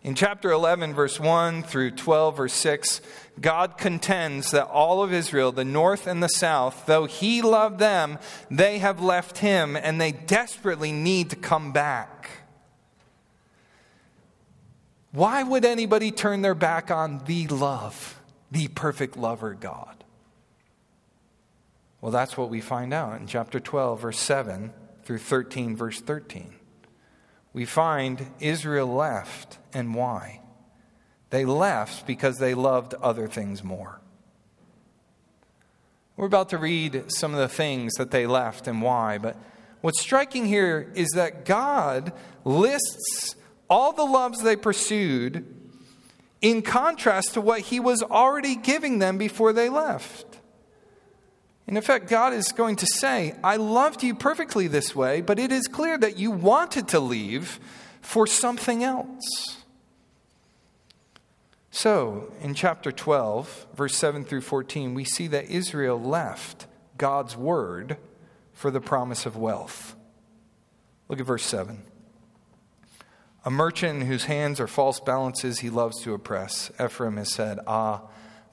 In 0.02 0.14
chapter 0.14 0.50
11, 0.50 0.94
verse 0.94 1.20
1 1.20 1.62
through 1.62 1.90
12, 1.90 2.36
verse 2.36 2.54
6, 2.54 3.02
God 3.38 3.76
contends 3.76 4.50
that 4.50 4.66
all 4.66 5.02
of 5.02 5.12
Israel, 5.12 5.52
the 5.52 5.64
north 5.64 6.06
and 6.06 6.22
the 6.22 6.28
south, 6.28 6.86
though 6.86 7.04
He 7.04 7.42
loved 7.42 7.78
them, 7.78 8.18
they 8.50 8.78
have 8.78 9.02
left 9.02 9.38
Him 9.38 9.76
and 9.76 10.00
they 10.00 10.12
desperately 10.12 10.90
need 10.90 11.30
to 11.30 11.36
come 11.36 11.72
back. 11.72 12.30
Why 15.12 15.42
would 15.42 15.64
anybody 15.66 16.12
turn 16.12 16.40
their 16.40 16.54
back 16.54 16.90
on 16.90 17.22
the 17.26 17.46
love, 17.48 18.18
the 18.50 18.68
perfect 18.68 19.18
lover 19.18 19.52
God? 19.52 20.04
Well, 22.00 22.12
that's 22.12 22.38
what 22.38 22.48
we 22.48 22.62
find 22.62 22.94
out 22.94 23.20
in 23.20 23.26
chapter 23.26 23.60
12, 23.60 24.00
verse 24.00 24.18
7 24.18 24.72
through 25.04 25.18
13, 25.18 25.76
verse 25.76 26.00
13. 26.00 26.54
We 27.52 27.66
find 27.66 28.30
Israel 28.38 28.86
left, 28.86 29.58
and 29.72 29.94
why? 29.94 30.40
They 31.30 31.44
left 31.44 32.06
because 32.06 32.38
they 32.38 32.54
loved 32.54 32.94
other 32.94 33.28
things 33.28 33.62
more. 33.62 34.00
We're 36.16 36.26
about 36.26 36.50
to 36.50 36.58
read 36.58 37.04
some 37.08 37.32
of 37.32 37.40
the 37.40 37.48
things 37.48 37.94
that 37.94 38.10
they 38.10 38.26
left 38.26 38.66
and 38.66 38.82
why, 38.82 39.18
but 39.18 39.36
what's 39.80 40.00
striking 40.00 40.44
here 40.44 40.92
is 40.94 41.08
that 41.14 41.44
God 41.44 42.12
lists 42.44 43.36
all 43.70 43.92
the 43.92 44.04
loves 44.04 44.42
they 44.42 44.56
pursued 44.56 45.46
in 46.42 46.62
contrast 46.62 47.34
to 47.34 47.40
what 47.40 47.60
he 47.60 47.80
was 47.80 48.02
already 48.02 48.56
giving 48.56 48.98
them 48.98 49.16
before 49.18 49.52
they 49.52 49.68
left. 49.68 50.26
In 51.66 51.76
effect, 51.76 52.08
God 52.08 52.32
is 52.32 52.50
going 52.52 52.76
to 52.76 52.86
say, 52.86 53.36
I 53.44 53.56
loved 53.56 54.02
you 54.02 54.14
perfectly 54.14 54.66
this 54.66 54.94
way, 54.96 55.20
but 55.20 55.38
it 55.38 55.52
is 55.52 55.68
clear 55.68 55.96
that 55.98 56.18
you 56.18 56.32
wanted 56.32 56.88
to 56.88 57.00
leave 57.00 57.60
for 58.00 58.26
something 58.26 58.82
else. 58.82 59.59
So, 61.70 62.32
in 62.40 62.54
chapter 62.54 62.90
12, 62.90 63.68
verse 63.74 63.96
7 63.96 64.24
through 64.24 64.40
14, 64.40 64.92
we 64.92 65.04
see 65.04 65.28
that 65.28 65.50
Israel 65.50 66.00
left 66.00 66.66
God's 66.98 67.36
word 67.36 67.96
for 68.52 68.70
the 68.70 68.80
promise 68.80 69.24
of 69.24 69.36
wealth. 69.36 69.94
Look 71.08 71.20
at 71.20 71.26
verse 71.26 71.44
7. 71.44 71.82
A 73.44 73.50
merchant 73.50 74.02
in 74.02 74.06
whose 74.06 74.24
hands 74.24 74.60
are 74.60 74.66
false 74.66 75.00
balances 75.00 75.60
he 75.60 75.70
loves 75.70 76.02
to 76.02 76.12
oppress. 76.12 76.70
Ephraim 76.82 77.16
has 77.16 77.32
said, 77.32 77.58
Ah, 77.66 78.02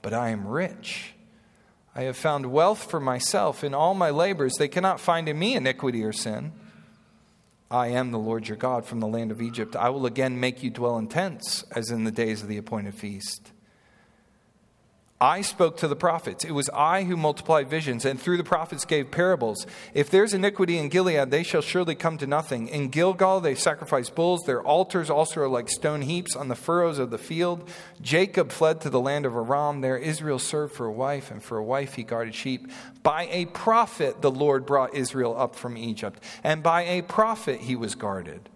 but 0.00 0.14
I 0.14 0.30
am 0.30 0.46
rich. 0.46 1.14
I 1.94 2.02
have 2.02 2.16
found 2.16 2.52
wealth 2.52 2.88
for 2.88 3.00
myself 3.00 3.64
in 3.64 3.74
all 3.74 3.94
my 3.94 4.10
labors. 4.10 4.54
They 4.54 4.68
cannot 4.68 5.00
find 5.00 5.28
in 5.28 5.38
me 5.38 5.56
iniquity 5.56 6.04
or 6.04 6.12
sin. 6.12 6.52
I 7.70 7.88
am 7.88 8.10
the 8.10 8.18
Lord 8.18 8.48
your 8.48 8.56
God 8.56 8.86
from 8.86 9.00
the 9.00 9.06
land 9.06 9.30
of 9.30 9.42
Egypt. 9.42 9.76
I 9.76 9.90
will 9.90 10.06
again 10.06 10.40
make 10.40 10.62
you 10.62 10.70
dwell 10.70 10.96
in 10.96 11.06
tents, 11.06 11.64
as 11.74 11.90
in 11.90 12.04
the 12.04 12.10
days 12.10 12.42
of 12.42 12.48
the 12.48 12.56
appointed 12.56 12.94
feast. 12.94 13.52
I 15.20 15.40
spoke 15.40 15.76
to 15.78 15.88
the 15.88 15.96
prophets. 15.96 16.44
It 16.44 16.52
was 16.52 16.70
I 16.72 17.02
who 17.02 17.16
multiplied 17.16 17.68
visions, 17.68 18.04
and 18.04 18.20
through 18.20 18.36
the 18.36 18.44
prophets 18.44 18.84
gave 18.84 19.10
parables. 19.10 19.66
If 19.92 20.10
there's 20.10 20.32
iniquity 20.32 20.78
in 20.78 20.90
Gilead, 20.90 21.32
they 21.32 21.42
shall 21.42 21.60
surely 21.60 21.96
come 21.96 22.18
to 22.18 22.26
nothing. 22.26 22.68
In 22.68 22.88
Gilgal, 22.88 23.40
they 23.40 23.56
sacrifice 23.56 24.10
bulls. 24.10 24.42
Their 24.44 24.62
altars 24.62 25.10
also 25.10 25.40
are 25.40 25.48
like 25.48 25.68
stone 25.70 26.02
heaps 26.02 26.36
on 26.36 26.46
the 26.46 26.54
furrows 26.54 27.00
of 27.00 27.10
the 27.10 27.18
field. 27.18 27.68
Jacob 28.00 28.52
fled 28.52 28.80
to 28.82 28.90
the 28.90 29.00
land 29.00 29.26
of 29.26 29.34
Aram. 29.34 29.80
There 29.80 29.98
Israel 29.98 30.38
served 30.38 30.74
for 30.74 30.86
a 30.86 30.92
wife, 30.92 31.32
and 31.32 31.42
for 31.42 31.58
a 31.58 31.64
wife 31.64 31.94
he 31.94 32.04
guarded 32.04 32.36
sheep. 32.36 32.70
By 33.02 33.26
a 33.32 33.46
prophet, 33.46 34.22
the 34.22 34.30
Lord 34.30 34.66
brought 34.66 34.94
Israel 34.94 35.36
up 35.36 35.56
from 35.56 35.76
Egypt, 35.76 36.22
and 36.44 36.62
by 36.62 36.82
a 36.82 37.02
prophet 37.02 37.62
he 37.62 37.74
was 37.74 37.96
guarded. 37.96 38.48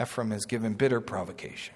Ephraim 0.00 0.30
has 0.30 0.46
given 0.46 0.74
bitter 0.74 1.00
provocation. 1.00 1.74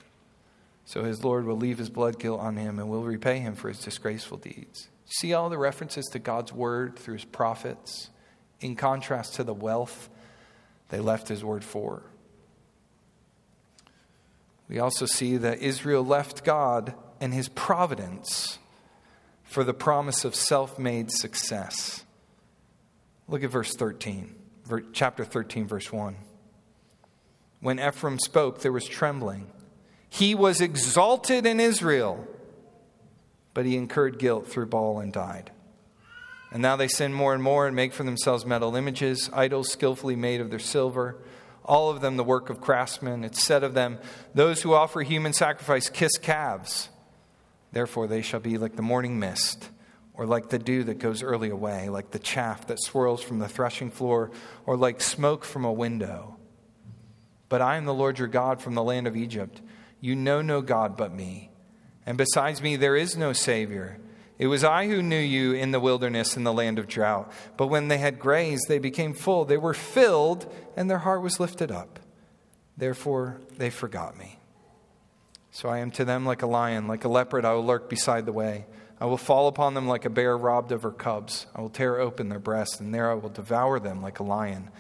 So 0.91 1.05
his 1.05 1.23
Lord 1.23 1.47
will 1.47 1.57
leave 1.57 1.79
his 1.79 1.89
blood 1.89 2.19
guilt 2.19 2.41
on 2.41 2.57
him 2.57 2.81
and 2.81 2.91
will 2.91 3.05
repay 3.05 3.39
him 3.39 3.55
for 3.55 3.69
his 3.69 3.79
disgraceful 3.79 4.39
deeds. 4.39 4.89
See 5.05 5.33
all 5.33 5.49
the 5.49 5.57
references 5.57 6.05
to 6.07 6.19
God's 6.19 6.53
word 6.53 6.99
through 6.99 7.15
his 7.15 7.25
prophets, 7.25 8.11
in 8.59 8.75
contrast 8.75 9.35
to 9.35 9.45
the 9.45 9.55
wealth 9.55 10.09
they 10.89 10.99
left 10.99 11.29
his 11.29 11.45
word 11.45 11.63
for. 11.63 12.03
We 14.69 14.81
also 14.81 15.07
see 15.07 15.37
that 15.37 15.63
Israel 15.63 16.05
left 16.05 16.43
God 16.43 16.95
and 17.21 17.33
his 17.33 17.49
providence 17.49 18.59
for 19.45 19.63
the 19.63 19.73
promise 19.73 20.25
of 20.25 20.35
self 20.35 20.77
made 20.77 21.13
success. 21.13 22.05
Look 23.29 23.45
at 23.45 23.51
verse 23.51 23.77
13, 23.77 24.35
chapter 24.93 25.25
13, 25.25 25.69
verse 25.69 25.93
1. 25.93 26.17
When 27.61 27.79
Ephraim 27.79 28.19
spoke, 28.19 28.63
there 28.63 28.73
was 28.73 28.87
trembling. 28.87 29.53
He 30.11 30.35
was 30.35 30.61
exalted 30.61 31.47
in 31.47 31.61
Israel, 31.61 32.27
but 33.55 33.65
he 33.65 33.77
incurred 33.77 34.19
guilt 34.19 34.49
through 34.49 34.67
Baal 34.67 34.99
and 34.99 35.13
died. 35.13 35.53
And 36.53 36.61
now 36.61 36.75
they 36.77 36.89
sin 36.89 37.15
more 37.15 37.33
and 37.33 37.43
more 37.43 37.67
and 37.67 37.77
make 37.77 37.93
for 37.93 38.03
themselves 38.03 38.45
metal 38.45 38.75
images, 38.75 39.31
idols 39.33 39.71
skillfully 39.71 40.17
made 40.17 40.41
of 40.41 40.51
their 40.51 40.59
silver, 40.59 41.17
all 41.65 41.91
of 41.91 42.01
them 42.01 42.17
the 42.17 42.25
work 42.25 42.51
of 42.51 42.61
craftsmen. 42.61 43.23
It's 43.23 43.43
said 43.43 43.63
of 43.63 43.75
them, 43.75 43.99
Those 44.35 44.63
who 44.63 44.75
offer 44.75 45.03
human 45.03 45.33
sacrifice 45.33 45.89
kiss 45.89 46.19
calves. 46.19 46.89
Therefore 47.71 48.09
they 48.09 48.21
shall 48.21 48.41
be 48.41 48.59
like 48.59 48.75
the 48.75 48.83
morning 48.83 49.21
mist, 49.21 49.71
or 50.15 50.27
like 50.27 50.49
the 50.49 50.59
dew 50.59 50.83
that 50.85 50.99
goes 50.99 51.23
early 51.23 51.51
away, 51.51 51.89
like 51.89 52.11
the 52.11 52.19
chaff 52.19 52.67
that 52.67 52.83
swirls 52.83 53.23
from 53.23 53.39
the 53.39 53.49
threshing 53.49 53.93
floor, 53.93 54.33
or 54.67 54.77
like 54.77 55.01
smoke 55.01 55.45
from 55.45 55.65
a 55.65 55.73
window. 55.73 56.37
But 57.49 57.63
I 57.63 57.77
am 57.77 57.85
the 57.85 57.95
Lord 57.95 58.19
your 58.19 58.29
God 58.29 58.61
from 58.61 58.75
the 58.75 58.83
land 58.83 59.07
of 59.07 59.17
Egypt. 59.17 59.63
You 60.01 60.17
know 60.17 60.43
no 60.43 60.63
God 60.63 60.97
but 60.97 61.13
me. 61.13 61.51
And 62.07 62.17
besides 62.17 62.63
me, 62.63 62.77
there 62.77 62.97
is 62.97 63.17
no 63.17 63.33
Savior. 63.33 63.99
It 64.39 64.47
was 64.47 64.65
I 64.65 64.87
who 64.87 65.03
knew 65.03 65.21
you 65.21 65.53
in 65.53 65.71
the 65.71 65.81
wilderness 65.81 66.37
in 66.37 66.45
the 66.45 66.53
land 66.53 66.79
of 66.79 66.89
drought. 66.89 67.31
But 67.59 67.67
when 67.67 67.89
they 67.89 67.99
had 67.99 68.19
grazed, 68.19 68.69
they 68.69 68.79
became 68.79 69.13
full. 69.13 69.45
They 69.45 69.59
were 69.59 69.75
filled, 69.75 70.51
and 70.77 70.89
their 70.89 70.99
heart 70.99 71.21
was 71.21 71.39
lifted 71.39 71.71
up. 71.71 72.01
Therefore, 72.77 73.41
they 73.59 73.69
forgot 73.69 74.17
me. 74.17 74.39
So 75.51 75.69
I 75.69 75.79
am 75.79 75.91
to 75.93 76.05
them 76.05 76.25
like 76.25 76.43
a 76.43 76.47
lion, 76.47 76.87
like 76.89 77.05
a 77.05 77.09
leopard, 77.09 77.45
I 77.45 77.53
will 77.53 77.67
lurk 77.67 77.91
beside 77.91 78.25
the 78.25 78.33
way. 78.33 78.67
I 79.01 79.05
will 79.07 79.19
fall 79.19 79.49
upon 79.49 79.75
them 79.75 79.87
like 79.87 80.05
a 80.05 80.11
bear 80.11 80.37
robbed 80.39 80.73
of 80.73 80.83
her 80.83 80.91
cubs. 80.91 81.47
I 81.55 81.61
will 81.61 81.71
tear 81.71 81.99
open 81.99 82.29
their 82.29 82.39
breasts, 82.39 82.81
and 82.81 82.95
there 82.95 83.11
I 83.11 83.15
will 83.15 83.29
devour 83.29 83.81
them 83.81 84.01
like 84.01 84.21
a 84.21 84.25
lion, 84.25 84.71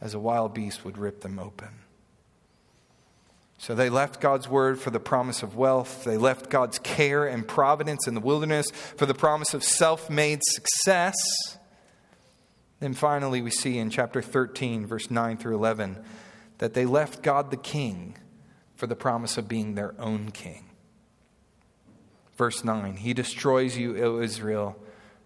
as 0.00 0.14
a 0.14 0.20
wild 0.20 0.54
beast 0.54 0.84
would 0.84 0.98
rip 0.98 1.22
them 1.22 1.38
open. 1.38 1.68
So 3.58 3.74
they 3.74 3.90
left 3.90 4.20
God's 4.20 4.48
word 4.48 4.78
for 4.78 4.90
the 4.90 5.00
promise 5.00 5.42
of 5.42 5.56
wealth. 5.56 6.04
They 6.04 6.16
left 6.16 6.48
God's 6.48 6.78
care 6.78 7.26
and 7.26 7.46
providence 7.46 8.06
in 8.06 8.14
the 8.14 8.20
wilderness 8.20 8.70
for 8.70 9.04
the 9.04 9.14
promise 9.14 9.52
of 9.52 9.64
self 9.64 10.08
made 10.08 10.40
success. 10.44 11.16
Then 12.78 12.94
finally, 12.94 13.42
we 13.42 13.50
see 13.50 13.76
in 13.76 13.90
chapter 13.90 14.22
13, 14.22 14.86
verse 14.86 15.10
9 15.10 15.36
through 15.36 15.56
11, 15.56 15.98
that 16.58 16.74
they 16.74 16.86
left 16.86 17.22
God 17.22 17.50
the 17.50 17.56
king 17.56 18.16
for 18.76 18.86
the 18.86 18.94
promise 18.94 19.36
of 19.36 19.48
being 19.48 19.74
their 19.74 20.00
own 20.00 20.30
king. 20.30 20.70
Verse 22.36 22.62
9 22.62 22.98
He 22.98 23.12
destroys 23.12 23.76
you, 23.76 23.96
O 23.98 24.20
Israel, 24.20 24.76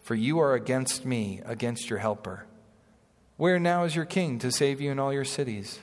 for 0.01 0.15
you 0.15 0.39
are 0.39 0.55
against 0.55 1.05
me, 1.05 1.43
against 1.45 1.91
your 1.91 1.99
helper. 1.99 2.47
Where 3.37 3.61
now 3.61 3.85
is 3.85 3.95
your 3.95 4.07
king 4.07 4.39
to 4.39 4.51
save 4.51 4.81
you 4.81 4.91
in 4.91 4.99
all 4.99 5.13
your 5.13 5.27
cities? 5.27 5.81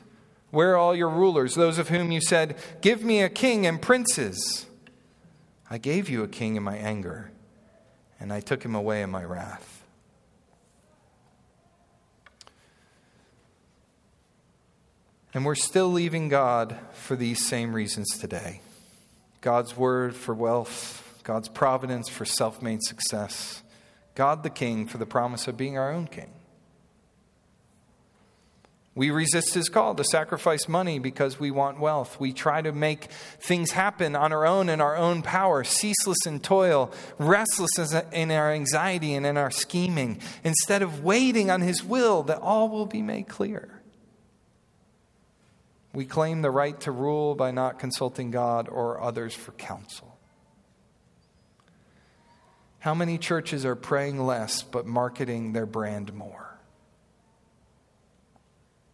Where 0.51 0.73
are 0.73 0.77
all 0.77 0.95
your 0.95 1.09
rulers, 1.09 1.55
those 1.55 1.77
of 1.77 1.89
whom 1.89 2.11
you 2.11 2.21
said, 2.21 2.57
Give 2.81 3.03
me 3.03 3.21
a 3.21 3.29
king 3.29 3.65
and 3.65 3.81
princes? 3.81 4.65
I 5.69 5.77
gave 5.77 6.09
you 6.09 6.23
a 6.23 6.27
king 6.27 6.55
in 6.55 6.63
my 6.63 6.77
anger, 6.77 7.31
and 8.19 8.33
I 8.33 8.39
took 8.39 8.63
him 8.63 8.73
away 8.73 9.03
in 9.03 9.11
my 9.11 9.23
wrath. 9.23 9.83
And 15.33 15.45
we're 15.45 15.53
still 15.55 15.89
leaving 15.89 16.27
God 16.27 16.75
for 16.93 17.15
these 17.15 17.45
same 17.45 17.73
reasons 17.75 18.07
today 18.17 18.61
God's 19.41 19.77
word 19.77 20.15
for 20.15 20.33
wealth, 20.33 21.21
God's 21.23 21.49
providence 21.49 22.09
for 22.09 22.25
self 22.25 22.61
made 22.61 22.81
success, 22.81 23.61
God 24.15 24.41
the 24.41 24.49
king 24.49 24.87
for 24.87 24.97
the 24.97 25.05
promise 25.05 25.47
of 25.47 25.55
being 25.55 25.77
our 25.77 25.91
own 25.91 26.07
king. 26.07 26.31
We 28.99 29.11
resist 29.11 29.53
his 29.53 29.69
call 29.69 29.95
to 29.95 30.03
sacrifice 30.03 30.67
money 30.67 30.99
because 30.99 31.39
we 31.39 31.51
want 31.51 31.79
wealth. 31.79 32.19
We 32.19 32.33
try 32.33 32.61
to 32.61 32.73
make 32.73 33.05
things 33.39 33.71
happen 33.71 34.13
on 34.13 34.33
our 34.33 34.45
own 34.45 34.67
in 34.67 34.81
our 34.81 34.97
own 34.97 35.21
power, 35.21 35.63
ceaseless 35.63 36.25
in 36.25 36.41
toil, 36.41 36.91
restless 37.17 37.93
in 38.11 38.29
our 38.29 38.51
anxiety 38.51 39.13
and 39.13 39.25
in 39.25 39.37
our 39.37 39.51
scheming, 39.51 40.19
instead 40.43 40.81
of 40.81 41.01
waiting 41.01 41.49
on 41.49 41.61
his 41.61 41.81
will 41.81 42.23
that 42.23 42.39
all 42.41 42.67
will 42.67 42.87
be 42.87 43.01
made 43.01 43.29
clear. 43.29 43.81
We 45.93 46.03
claim 46.03 46.41
the 46.41 46.51
right 46.51 46.77
to 46.81 46.91
rule 46.91 47.35
by 47.35 47.51
not 47.51 47.79
consulting 47.79 48.31
God 48.31 48.67
or 48.67 48.99
others 48.99 49.33
for 49.33 49.53
counsel. 49.53 50.17
How 52.79 52.93
many 52.93 53.17
churches 53.17 53.63
are 53.63 53.77
praying 53.77 54.19
less 54.19 54.61
but 54.61 54.85
marketing 54.85 55.53
their 55.53 55.65
brand 55.65 56.13
more? 56.13 56.48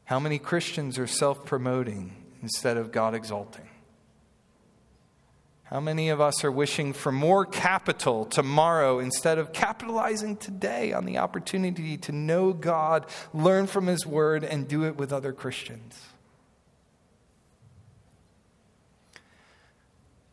How 0.06 0.20
many 0.20 0.38
Christians 0.38 0.98
are 1.00 1.08
self 1.08 1.46
promoting 1.46 2.16
instead 2.42 2.78
of 2.78 2.92
God 2.92 3.14
exalting? 3.16 3.68
How 5.64 5.80
many 5.80 6.10
of 6.10 6.22
us 6.22 6.44
are 6.44 6.52
wishing 6.52 6.94
for 6.94 7.12
more 7.12 7.44
capital 7.44 8.24
tomorrow 8.26 9.00
instead 9.00 9.40
of 9.40 9.52
capitalizing 9.52 10.38
today 10.38 10.94
on 10.94 11.06
the 11.06 11.18
opportunity 11.18 11.98
to 11.98 12.12
know 12.12 12.54
God, 12.54 13.08
learn 13.34 13.66
from 13.66 13.88
His 13.88 14.06
Word, 14.06 14.44
and 14.44 14.68
do 14.68 14.84
it 14.86 14.96
with 14.96 15.12
other 15.12 15.34
Christians? 15.34 16.00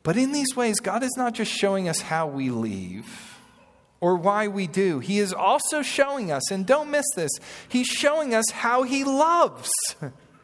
But 0.02 0.18
in 0.18 0.32
these 0.32 0.54
ways, 0.54 0.80
God 0.80 1.02
is 1.02 1.14
not 1.16 1.32
just 1.32 1.50
showing 1.50 1.88
us 1.88 2.02
how 2.02 2.26
we 2.26 2.50
leave 2.50 3.31
or 4.02 4.16
why 4.16 4.48
we 4.48 4.66
do. 4.66 4.98
He 4.98 5.20
is 5.20 5.32
also 5.32 5.80
showing 5.80 6.32
us, 6.32 6.50
and 6.50 6.66
don't 6.66 6.90
miss 6.90 7.06
this, 7.14 7.30
He's 7.68 7.86
showing 7.86 8.34
us 8.34 8.50
how 8.50 8.82
He 8.82 9.04
loves. 9.04 9.70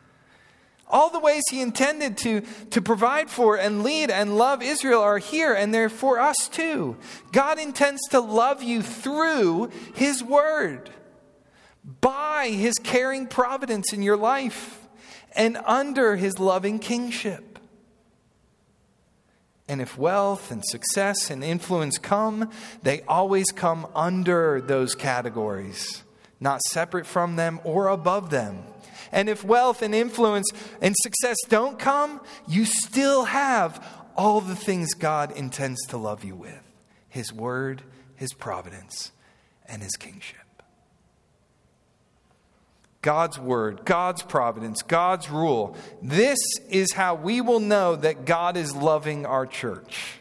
All 0.88 1.10
the 1.10 1.18
ways 1.18 1.42
He 1.50 1.60
intended 1.60 2.16
to, 2.18 2.42
to 2.70 2.80
provide 2.80 3.28
for 3.28 3.56
and 3.56 3.82
lead 3.82 4.10
and 4.10 4.38
love 4.38 4.62
Israel 4.62 5.02
are 5.02 5.18
here, 5.18 5.52
and 5.52 5.74
they're 5.74 5.88
for 5.88 6.20
us 6.20 6.48
too. 6.48 6.96
God 7.32 7.58
intends 7.58 8.00
to 8.10 8.20
love 8.20 8.62
you 8.62 8.80
through 8.80 9.70
His 9.92 10.22
Word, 10.22 10.90
by 12.00 12.50
His 12.50 12.76
caring 12.76 13.26
providence 13.26 13.92
in 13.92 14.02
your 14.02 14.16
life, 14.16 14.86
and 15.34 15.58
under 15.66 16.14
His 16.14 16.38
loving 16.38 16.78
kingship. 16.78 17.47
And 19.68 19.82
if 19.82 19.98
wealth 19.98 20.50
and 20.50 20.64
success 20.64 21.30
and 21.30 21.44
influence 21.44 21.98
come, 21.98 22.50
they 22.82 23.02
always 23.02 23.46
come 23.52 23.86
under 23.94 24.62
those 24.62 24.94
categories, 24.94 26.02
not 26.40 26.62
separate 26.62 27.06
from 27.06 27.36
them 27.36 27.60
or 27.64 27.88
above 27.88 28.30
them. 28.30 28.62
And 29.12 29.28
if 29.28 29.44
wealth 29.44 29.82
and 29.82 29.94
influence 29.94 30.50
and 30.80 30.94
success 30.98 31.36
don't 31.48 31.78
come, 31.78 32.20
you 32.46 32.64
still 32.64 33.24
have 33.24 33.86
all 34.16 34.40
the 34.40 34.56
things 34.56 34.94
God 34.94 35.30
intends 35.36 35.80
to 35.88 35.96
love 35.96 36.24
you 36.24 36.34
with 36.34 36.60
His 37.08 37.32
word, 37.32 37.82
His 38.16 38.32
providence, 38.32 39.12
and 39.66 39.82
His 39.82 39.96
kingship. 39.96 40.37
God's 43.02 43.38
word, 43.38 43.84
God's 43.84 44.22
providence, 44.22 44.82
God's 44.82 45.30
rule. 45.30 45.76
This 46.02 46.38
is 46.68 46.92
how 46.92 47.14
we 47.14 47.40
will 47.40 47.60
know 47.60 47.94
that 47.96 48.24
God 48.24 48.56
is 48.56 48.74
loving 48.74 49.24
our 49.24 49.46
church. 49.46 50.18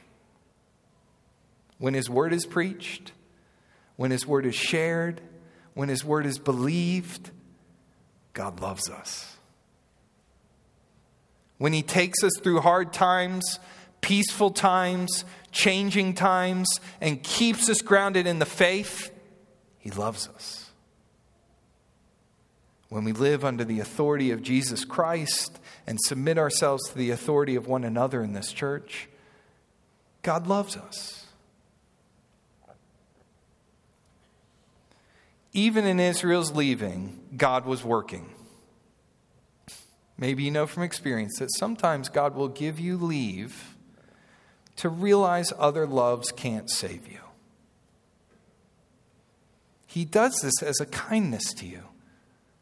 When 1.80 1.94
His 1.94 2.10
word 2.10 2.34
is 2.34 2.46
preached, 2.46 3.14
when 3.96 4.12
His 4.12 4.28
word 4.28 4.46
is 4.46 4.56
shared, 4.56 5.22
when 5.74 5.90
His 5.90 6.06
word 6.06 6.26
is 6.26 6.38
believed, 6.38 7.32
God 8.34 8.60
loves 8.60 8.90
us. 8.90 9.38
When 11.58 11.74
He 11.74 11.82
takes 11.82 12.24
us 12.24 12.34
through 12.42 12.62
hard 12.62 12.94
times, 12.94 13.60
peaceful 14.02 14.52
times, 14.52 15.26
changing 15.52 16.14
times, 16.14 16.68
and 17.02 17.24
keeps 17.24 17.70
us 17.70 17.82
grounded 17.82 18.28
in 18.28 18.38
the 18.38 18.46
faith, 18.46 19.12
He 19.80 19.90
loves 19.90 20.30
us 20.30 20.67
when 22.90 23.04
we 23.04 23.12
live 23.12 23.44
under 23.44 23.64
the 23.64 23.80
authority 23.80 24.32
of 24.32 24.42
Jesus 24.42 24.86
Christ 24.86 25.60
and 25.86 26.00
submit 26.00 26.38
ourselves 26.38 26.88
to 26.90 26.98
the 26.98 27.12
authority 27.12 27.56
of 27.56 27.68
one 27.68 27.84
another 27.84 28.24
in 28.24 28.34
this 28.34 28.54
church, 28.54 29.10
God 30.22 30.48
loves 30.48 30.78
us. 30.78 31.26
Even 35.54 35.86
in 35.86 36.00
Israel's 36.00 36.52
leaving, 36.52 37.20
God 37.36 37.66
was 37.66 37.84
working. 37.84 38.34
Maybe 40.18 40.44
you 40.44 40.52
know 40.52 40.68
from 40.68 40.84
experience 40.84 41.40
that 41.40 41.52
sometimes 41.56 42.10
God 42.10 42.36
will 42.36 42.48
give 42.48 42.80
you 42.80 42.98
leave 42.98 43.76
to 44.78 44.90
realize 44.90 45.52
other 45.58 45.86
loves 45.86 46.32
can't 46.32 46.70
save 46.70 47.08
you. 47.08 47.20
He 49.88 50.06
does 50.06 50.40
this 50.42 50.62
as 50.62 50.80
a 50.80 50.86
kindness 50.86 51.54
to 51.56 51.66
you 51.66 51.84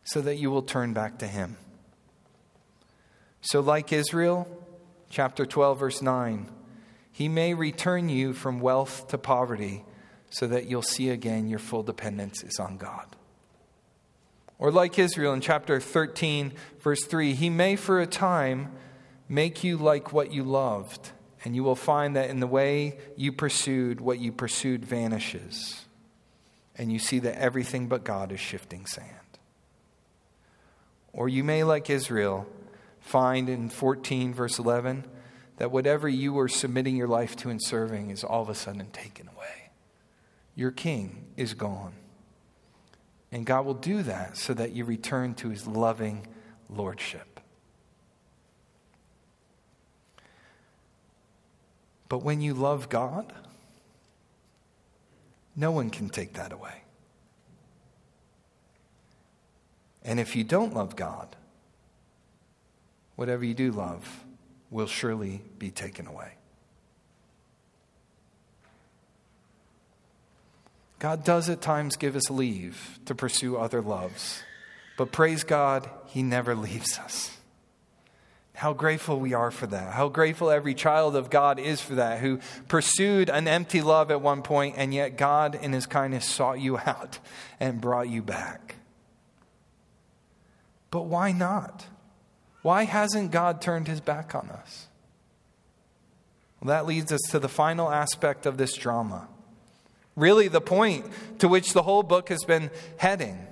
so 0.06 0.22
that 0.22 0.38
you 0.38 0.50
will 0.50 0.62
turn 0.62 0.94
back 0.94 1.20
to 1.20 1.28
Him. 1.28 1.58
So, 3.42 3.60
like 3.60 3.92
Israel, 3.92 4.48
chapter 5.10 5.46
12, 5.46 5.80
verse 5.80 6.02
9, 6.02 6.50
He 7.12 7.28
may 7.28 7.54
return 7.54 8.10
you 8.10 8.34
from 8.34 8.60
wealth 8.60 9.08
to 9.10 9.18
poverty 9.18 9.84
so 10.30 10.48
that 10.48 10.66
you'll 10.66 10.82
see 10.82 11.10
again 11.10 11.48
your 11.48 11.60
full 11.60 11.84
dependence 11.84 12.44
is 12.44 12.60
on 12.60 12.78
God. 12.78 13.16
Or, 14.58 14.72
like 14.72 14.98
Israel 14.98 15.34
in 15.34 15.42
chapter 15.42 15.80
13, 15.80 16.54
verse 16.80 17.04
3, 17.04 17.34
He 17.34 17.50
may 17.50 17.76
for 17.76 18.00
a 18.00 18.08
time 18.08 18.72
make 19.28 19.64
you 19.64 19.78
like 19.78 20.14
what 20.14 20.32
you 20.32 20.44
loved, 20.44 21.12
and 21.44 21.56
you 21.56 21.64
will 21.64 21.76
find 21.76 22.16
that 22.16 22.30
in 22.30 22.40
the 22.40 22.48
way 22.48 22.98
you 23.18 23.32
pursued, 23.32 24.00
what 24.00 24.20
you 24.20 24.32
pursued 24.32 24.86
vanishes. 24.86 25.86
And 26.78 26.92
you 26.92 27.00
see 27.00 27.20
that 27.20 27.38
everything 27.40 27.88
but 27.88 28.04
God 28.04 28.32
is 28.32 28.40
shifting 28.40 28.86
sand. 28.86 29.25
Or 31.16 31.30
you 31.30 31.46
may, 31.46 31.64
like 31.64 31.90
Israel, 31.90 32.46
find 33.00 33.48
in 33.48 33.70
14, 33.70 34.34
verse 34.34 34.60
11, 34.60 35.06
that 35.58 35.72
whatever 35.72 36.10
you 36.10 36.34
were 36.34 36.50
submitting 36.50 36.98
your 36.98 37.08
life 37.08 37.38
to 37.38 37.50
and 37.50 37.64
serving 37.64 38.12
is 38.12 38.24
all 38.24 38.42
of 38.42 38.50
a 38.50 38.56
sudden 38.56 38.88
taken 38.92 39.30
away. 39.30 39.72
Your 40.56 40.72
king 40.72 41.26
is 41.38 41.54
gone. 41.54 41.94
And 43.32 43.46
God 43.46 43.66
will 43.66 43.74
do 43.74 44.04
that 44.04 44.38
so 44.38 44.54
that 44.54 44.74
you 44.74 44.84
return 44.84 45.34
to 45.36 45.50
his 45.50 45.66
loving 45.66 46.28
lordship. 46.70 47.40
But 52.10 52.24
when 52.24 52.42
you 52.42 52.54
love 52.54 52.90
God, 52.90 53.32
no 55.56 55.72
one 55.72 55.90
can 55.90 56.10
take 56.10 56.34
that 56.34 56.52
away. 56.52 56.85
And 60.06 60.20
if 60.20 60.36
you 60.36 60.44
don't 60.44 60.74
love 60.74 60.96
God, 60.96 61.36
whatever 63.16 63.44
you 63.44 63.56
do 63.56 63.72
love 63.72 64.24
will 64.70 64.88
surely 64.88 65.42
be 65.58 65.72
taken 65.72 66.06
away. 66.06 66.34
God 71.00 71.24
does 71.24 71.50
at 71.50 71.62
times 71.62 71.98
give 71.98 72.16
us 72.16 72.30
leave 72.30 73.00
to 73.06 73.16
pursue 73.16 73.58
other 73.58 73.82
loves, 73.82 74.44
but 74.96 75.12
praise 75.12 75.44
God, 75.44 75.90
He 76.08 76.24
never 76.24 76.56
leaves 76.56 76.98
us. 77.00 77.32
How 78.54 78.74
grateful 78.74 79.20
we 79.20 79.34
are 79.34 79.52
for 79.52 79.68
that. 79.68 79.94
How 79.94 80.08
grateful 80.08 80.50
every 80.50 80.74
child 80.74 81.16
of 81.18 81.30
God 81.30 81.60
is 81.60 81.82
for 81.82 81.96
that, 81.96 82.20
who 82.20 82.40
pursued 82.70 83.30
an 83.30 83.50
empty 83.50 83.82
love 83.82 84.12
at 84.12 84.22
one 84.22 84.44
point, 84.44 84.76
and 84.78 84.94
yet 84.94 85.18
God, 85.18 85.56
in 85.56 85.74
His 85.74 85.86
kindness, 85.86 86.26
sought 86.26 86.60
you 86.60 86.78
out 86.86 87.20
and 87.60 87.82
brought 87.82 88.08
you 88.08 88.22
back. 88.22 88.76
But 90.96 91.08
why 91.08 91.34
not? 91.34 91.88
Why 92.62 92.86
hasn't 92.86 93.32
God 93.32 93.60
turned 93.60 93.90
his 93.90 94.00
back 94.00 94.34
on 94.34 94.50
us? 94.50 94.88
Well, 96.62 96.70
that 96.70 96.86
leads 96.86 97.12
us 97.12 97.20
to 97.32 97.40
the 97.40 97.50
final 97.50 97.92
aspect 97.92 98.46
of 98.46 98.56
this 98.56 98.76
drama. 98.76 99.28
Really, 100.16 100.48
the 100.48 100.62
point 100.62 101.06
to 101.40 101.50
which 101.50 101.74
the 101.74 101.84
whole 101.84 102.02
book 102.02 102.30
has 102.30 102.46
been 102.46 102.72
heading. 102.96 103.46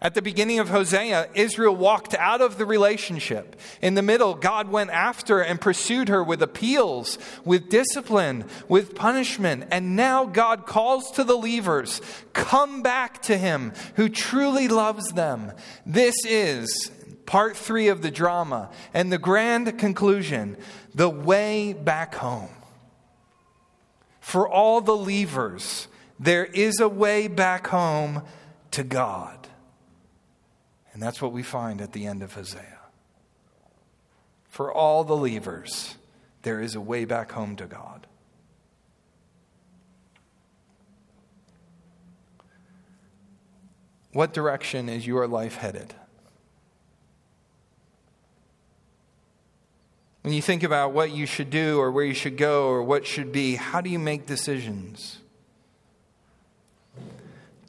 At 0.00 0.14
the 0.14 0.22
beginning 0.22 0.60
of 0.60 0.68
Hosea, 0.68 1.28
Israel 1.34 1.74
walked 1.74 2.14
out 2.14 2.40
of 2.40 2.56
the 2.56 2.64
relationship. 2.64 3.56
In 3.82 3.94
the 3.94 4.02
middle, 4.02 4.34
God 4.34 4.68
went 4.68 4.90
after 4.90 5.40
and 5.40 5.60
pursued 5.60 6.08
her 6.08 6.22
with 6.22 6.40
appeals, 6.40 7.18
with 7.44 7.68
discipline, 7.68 8.44
with 8.68 8.94
punishment. 8.94 9.64
And 9.72 9.96
now 9.96 10.24
God 10.24 10.66
calls 10.66 11.10
to 11.12 11.24
the 11.24 11.36
leavers, 11.36 12.00
come 12.32 12.80
back 12.80 13.22
to 13.22 13.36
him 13.36 13.72
who 13.96 14.08
truly 14.08 14.68
loves 14.68 15.14
them. 15.14 15.50
This 15.84 16.14
is 16.24 16.92
part 17.26 17.56
three 17.56 17.88
of 17.88 18.00
the 18.00 18.10
drama 18.12 18.70
and 18.94 19.12
the 19.12 19.18
grand 19.18 19.78
conclusion 19.80 20.56
the 20.94 21.10
way 21.10 21.72
back 21.72 22.14
home. 22.14 22.50
For 24.20 24.48
all 24.48 24.80
the 24.80 24.92
leavers, 24.92 25.88
there 26.20 26.44
is 26.44 26.80
a 26.80 26.88
way 26.88 27.26
back 27.26 27.66
home 27.66 28.22
to 28.70 28.84
God. 28.84 29.37
And 30.98 31.02
that's 31.04 31.22
what 31.22 31.30
we 31.30 31.44
find 31.44 31.80
at 31.80 31.92
the 31.92 32.06
end 32.06 32.24
of 32.24 32.34
Hosea. 32.34 32.80
For 34.48 34.72
all 34.72 35.04
the 35.04 35.14
leavers, 35.14 35.94
there 36.42 36.60
is 36.60 36.74
a 36.74 36.80
way 36.80 37.04
back 37.04 37.30
home 37.30 37.54
to 37.54 37.66
God. 37.66 38.08
What 44.12 44.32
direction 44.32 44.88
is 44.88 45.06
your 45.06 45.28
life 45.28 45.54
headed? 45.54 45.94
When 50.22 50.34
you 50.34 50.42
think 50.42 50.64
about 50.64 50.92
what 50.92 51.12
you 51.12 51.26
should 51.26 51.50
do 51.50 51.78
or 51.78 51.92
where 51.92 52.04
you 52.04 52.12
should 52.12 52.36
go 52.36 52.66
or 52.66 52.82
what 52.82 53.06
should 53.06 53.30
be, 53.30 53.54
how 53.54 53.80
do 53.80 53.88
you 53.88 54.00
make 54.00 54.26
decisions? 54.26 55.18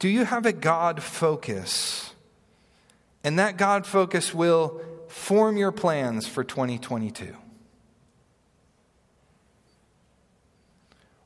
Do 0.00 0.08
you 0.08 0.24
have 0.24 0.46
a 0.46 0.52
God 0.52 1.00
focus 1.00 2.09
and 3.22 3.38
that 3.38 3.56
God 3.56 3.86
focus 3.86 4.34
will 4.34 4.80
form 5.08 5.56
your 5.56 5.72
plans 5.72 6.26
for 6.26 6.44
2022. 6.44 7.36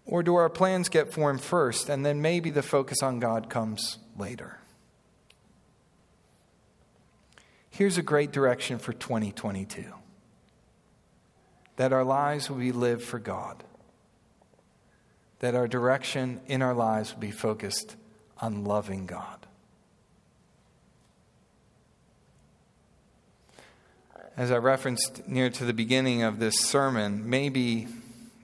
Or 0.07 0.23
do 0.23 0.35
our 0.35 0.51
plans 0.51 0.89
get 0.89 1.13
formed 1.13 1.41
first 1.41 1.89
and 1.89 2.05
then 2.05 2.21
maybe 2.21 2.51
the 2.51 2.63
focus 2.63 3.03
on 3.03 3.21
God 3.21 3.49
comes 3.49 3.99
later? 4.19 4.59
Here's 7.71 7.99
a 7.99 8.03
great 8.03 8.31
direction 8.31 8.79
for 8.79 8.93
2022 8.93 9.85
that 11.77 11.93
our 11.93 12.05
lives 12.05 12.49
will 12.49 12.59
be 12.59 12.71
lived 12.71 13.03
for 13.03 13.19
God, 13.19 13.65
that 15.41 15.57
our 15.57 15.67
direction 15.67 16.41
in 16.47 16.63
our 16.63 16.75
lives 16.75 17.13
will 17.13 17.21
be 17.21 17.33
focused 17.33 17.97
on 18.41 18.63
loving 18.63 19.07
God. 19.07 19.44
As 24.37 24.51
I 24.51 24.57
referenced 24.57 25.27
near 25.29 25.51
to 25.51 25.65
the 25.65 25.73
beginning 25.73 26.23
of 26.23 26.39
this 26.39 26.59
sermon, 26.59 27.29
maybe 27.29 27.87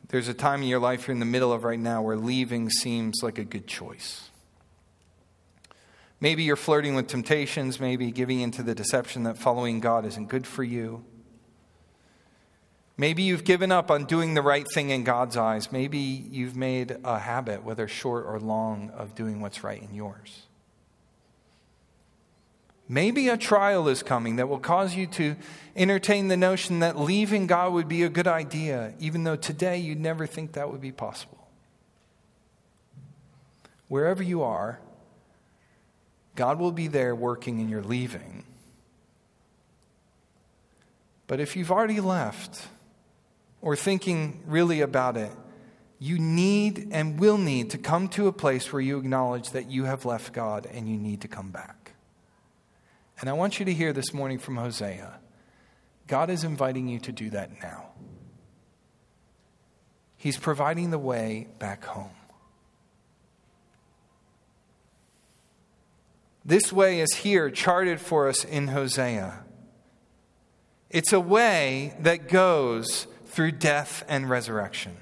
there's 0.09 0.29
a 0.29 0.35
time 0.35 0.63
in 0.63 0.69
your 0.69 0.79
life 0.79 1.07
you're 1.07 1.15
in 1.15 1.21
the 1.21 1.27
middle 1.27 1.53
of 1.53 1.65
right 1.65 1.79
now 1.79 2.03
where 2.03 2.17
leaving 2.17 2.71
seems 2.71 3.23
like 3.23 3.39
a 3.39 3.45
good 3.45 3.67
choice. 3.67 4.29
Maybe 6.21 6.43
you're 6.43 6.57
flirting 6.57 6.95
with 6.95 7.09
temptations, 7.09 7.81
maybe 7.81 8.11
giving 8.11 8.41
into 8.41 8.63
the 8.63 8.75
deception 8.75 9.23
that 9.23 9.39
following 9.39 9.81
God 9.81 10.05
isn't 10.05 10.29
good 10.29 10.47
for 10.47 10.63
you. 10.63 11.05
Maybe 12.97 13.23
you've 13.23 13.45
given 13.45 13.73
up 13.73 13.91
on 13.91 14.05
doing 14.05 14.35
the 14.35 14.43
right 14.43 14.67
thing 14.75 14.91
in 14.91 15.05
God's 15.05 15.37
eyes. 15.37 15.73
Maybe 15.73 15.99
you've 15.99 16.55
made 16.55 16.99
a 17.03 17.19
habit, 17.19 17.65
whether 17.65 17.89
short 17.89 18.27
or 18.27 18.39
long, 18.39 18.91
of 18.91 19.15
doing 19.15 19.41
what's 19.41 19.65
right 19.65 19.81
in 19.81 19.95
yours. 19.95 20.43
Maybe 22.91 23.29
a 23.29 23.37
trial 23.37 23.87
is 23.87 24.03
coming 24.03 24.35
that 24.37 24.49
will 24.49 24.59
cause 24.59 24.97
you 24.97 25.07
to 25.07 25.37
entertain 25.77 26.27
the 26.27 26.37
notion 26.37 26.81
that 26.81 26.99
leaving 26.99 27.47
God 27.47 27.73
would 27.73 27.87
be 27.87 28.03
a 28.03 28.09
good 28.09 28.27
idea, 28.27 28.95
even 28.99 29.23
though 29.23 29.37
today 29.37 29.79
you'd 29.79 30.01
never 30.01 30.27
think 30.27 30.55
that 30.55 30.73
would 30.73 30.81
be 30.81 30.91
possible. 30.91 31.47
Wherever 33.87 34.25
you 34.25 34.43
are, 34.43 34.81
God 36.35 36.59
will 36.59 36.73
be 36.73 36.89
there 36.89 37.15
working 37.15 37.61
in 37.61 37.69
your 37.69 37.85
leaving. 37.85 38.43
But 41.29 41.39
if 41.39 41.55
you've 41.55 41.71
already 41.71 42.01
left 42.01 42.67
or 43.63 43.77
thinking 43.77 44.43
really 44.49 44.81
about 44.81 45.17
it, 45.17 45.31
you 46.01 46.19
need 46.19 46.89
and 46.91 47.21
will 47.21 47.39
need 47.39 47.71
to 47.71 47.79
come 47.79 48.09
to 48.09 48.27
a 48.27 48.33
place 48.33 48.73
where 48.73 48.83
you 48.83 48.99
acknowledge 48.99 49.51
that 49.51 49.71
you 49.71 49.85
have 49.85 50.05
left 50.05 50.33
God 50.33 50.67
and 50.73 50.89
you 50.89 50.97
need 50.97 51.21
to 51.21 51.29
come 51.29 51.53
back. 51.53 51.80
And 53.21 53.29
I 53.29 53.35
want 53.35 53.59
you 53.59 53.67
to 53.67 53.75
hear 53.75 53.93
this 53.93 54.15
morning 54.15 54.39
from 54.39 54.57
Hosea 54.57 55.19
God 56.07 56.29
is 56.29 56.43
inviting 56.43 56.89
you 56.89 56.99
to 57.01 57.13
do 57.13 57.31
that 57.31 57.63
now. 57.63 57.91
He's 60.17 60.37
providing 60.37 60.91
the 60.91 60.99
way 60.99 61.47
back 61.59 61.85
home. 61.85 62.11
This 66.45 66.73
way 66.73 67.01
is 67.01 67.15
here, 67.15 67.49
charted 67.49 68.01
for 68.01 68.29
us 68.29 68.45
in 68.45 68.69
Hosea. 68.69 69.45
It's 70.91 71.13
a 71.13 71.21
way 71.21 71.95
that 72.01 72.29
goes 72.29 73.07
through 73.27 73.53
death 73.53 74.05
and 74.09 74.29
resurrection. 74.29 74.97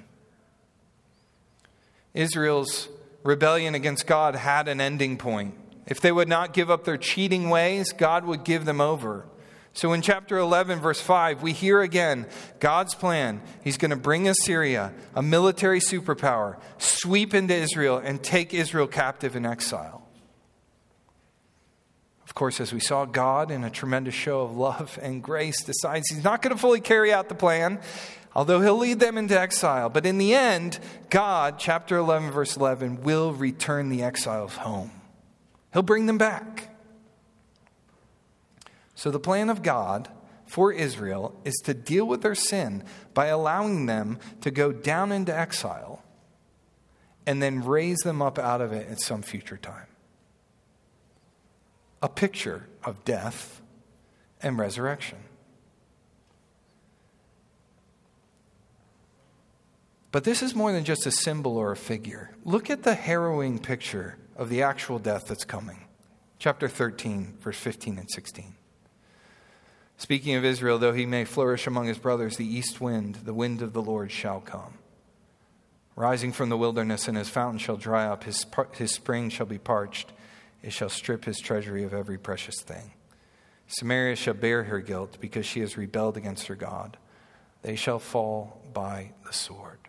Israel's 2.13 2.89
rebellion 3.25 3.75
against 3.75 4.07
God 4.07 4.35
had 4.35 4.69
an 4.69 4.81
ending 4.81 5.17
point. 5.17 5.58
If 5.89 6.01
they 6.01 6.13
would 6.13 6.29
not 6.29 6.53
give 6.53 6.71
up 6.71 6.85
their 6.85 6.99
cheating 6.99 7.49
ways, 7.49 7.93
God 7.93 8.25
would 8.27 8.45
give 8.45 8.67
them 8.67 8.81
over. 8.81 9.25
So 9.73 9.93
in 9.93 10.03
chapter 10.03 10.37
11, 10.37 10.81
verse 10.81 11.01
5, 11.01 11.43
we 11.43 11.53
hear 11.53 11.81
again 11.81 12.27
God's 12.61 12.95
plan. 12.95 13.41
He's 13.63 13.79
going 13.79 13.91
to 13.91 13.97
bring 13.97 14.29
Assyria, 14.29 14.93
a 15.15 15.23
military 15.23 15.81
superpower, 15.81 16.59
sweep 16.79 17.33
into 17.33 17.55
Israel 17.55 17.99
and 17.99 18.23
take 18.23 18.53
Israel 18.53 18.87
captive 18.87 19.35
in 19.35 19.47
exile. 19.47 20.07
Of 22.25 22.35
course, 22.35 22.61
as 22.61 22.73
we 22.73 22.81
saw, 22.81 23.05
God, 23.05 23.51
in 23.51 23.65
a 23.65 23.71
tremendous 23.71 24.15
show 24.15 24.43
of 24.43 24.57
love 24.57 24.99
and 25.01 25.23
grace, 25.23 25.63
decides 25.63 26.09
he's 26.09 26.25
not 26.25 26.43
going 26.43 26.55
to 26.55 26.61
fully 26.61 26.81
carry 26.81 27.13
out 27.13 27.29
the 27.29 27.35
plan, 27.35 27.81
although 28.35 28.61
he'll 28.61 28.77
lead 28.77 29.01
them 29.01 29.17
into 29.17 29.39
exile. 29.39 29.89
But 29.89 30.05
in 30.05 30.19
the 30.19 30.35
end, 30.35 30.79
God, 31.09 31.59
chapter 31.59 31.97
11, 31.97 32.31
verse 32.33 32.57
11, 32.57 33.03
will 33.03 33.33
return 33.33 33.89
the 33.89 34.03
exiles 34.03 34.57
home. 34.57 34.91
He'll 35.79 35.85
bring 35.85 36.07
them 36.07 36.19
back. 36.19 36.75
So, 38.97 39.13
the 39.13 39.21
plan 39.21 39.49
of 39.49 39.63
God 39.63 40.09
for 40.45 40.73
Israel 40.73 41.41
is 41.45 41.55
to 41.67 41.73
deal 41.73 42.05
with 42.05 42.21
their 42.21 42.35
sin 42.35 42.83
by 43.15 43.27
allowing 43.27 43.87
them 43.87 44.19
to 44.41 44.51
go 44.51 44.73
down 44.73 45.13
into 45.13 45.33
exile 45.33 46.03
and 47.27 47.41
then 47.41 47.65
raise 47.65 47.99
them 47.99 48.21
up 48.21 48.41
out 48.41 48.61
of 48.61 48.73
it 48.73 48.89
at 48.91 49.01
some 49.01 49.23
future 49.23 49.57
time. 49.57 49.87
A 52.03 52.09
picture 52.09 52.67
of 52.83 53.05
death 53.05 53.63
and 54.43 54.59
resurrection. 54.59 55.19
But 60.11 60.25
this 60.25 60.43
is 60.43 60.57
more 60.57 60.73
than 60.73 60.85
just 60.85 61.07
a 61.07 61.13
symbol 61.13 61.57
or 61.57 61.71
a 61.71 61.77
figure. 61.77 62.33
Look 62.45 62.69
at 62.69 62.83
the 62.83 62.97
harrowing 62.97 63.61
picture 63.61 64.19
of 64.39 64.49
the 64.49 64.63
actual 64.63 65.01
death 65.01 65.27
that's 65.27 65.45
coming. 65.45 65.85
Chapter 66.39 66.69
13, 66.69 67.39
verse 67.41 67.59
15 67.59 67.99
and 67.99 68.09
16. 68.09 68.55
Speaking 69.97 70.37
of 70.37 70.45
Israel, 70.45 70.79
though 70.79 70.93
he 70.93 71.05
may 71.05 71.25
flourish 71.25 71.67
among 71.67 71.87
his 71.87 71.99
brothers, 71.99 72.37
the 72.37 72.47
east 72.47 72.81
wind, 72.81 73.17
the 73.25 73.35
wind 73.35 73.61
of 73.61 73.73
the 73.73 73.83
Lord, 73.83 74.13
shall 74.13 74.41
come. 74.41 74.75
Rising 75.97 76.31
from 76.31 76.49
the 76.49 76.57
wilderness, 76.57 77.09
and 77.09 77.19
his 77.19 77.29
fountain 77.29 77.59
shall 77.59 77.77
dry 77.77 78.07
up, 78.07 78.23
his, 78.23 78.47
his 78.75 78.95
spring 78.95 79.29
shall 79.29 79.47
be 79.47 79.59
parched, 79.59 80.13
it 80.63 80.73
shall 80.73 80.89
strip 80.89 81.25
his 81.25 81.41
treasury 81.41 81.83
of 81.83 81.93
every 81.93 82.17
precious 82.17 82.63
thing. 82.63 82.93
Samaria 83.67 84.15
shall 84.15 84.35
bear 84.35 84.63
her 84.63 84.79
guilt, 84.79 85.19
because 85.21 85.45
she 85.45 85.59
has 85.61 85.77
rebelled 85.77 86.17
against 86.17 86.47
her 86.47 86.55
God. 86.55 86.97
They 87.63 87.75
shall 87.75 87.99
fall 87.99 88.63
by 88.73 89.11
the 89.27 89.33
sword. 89.33 89.88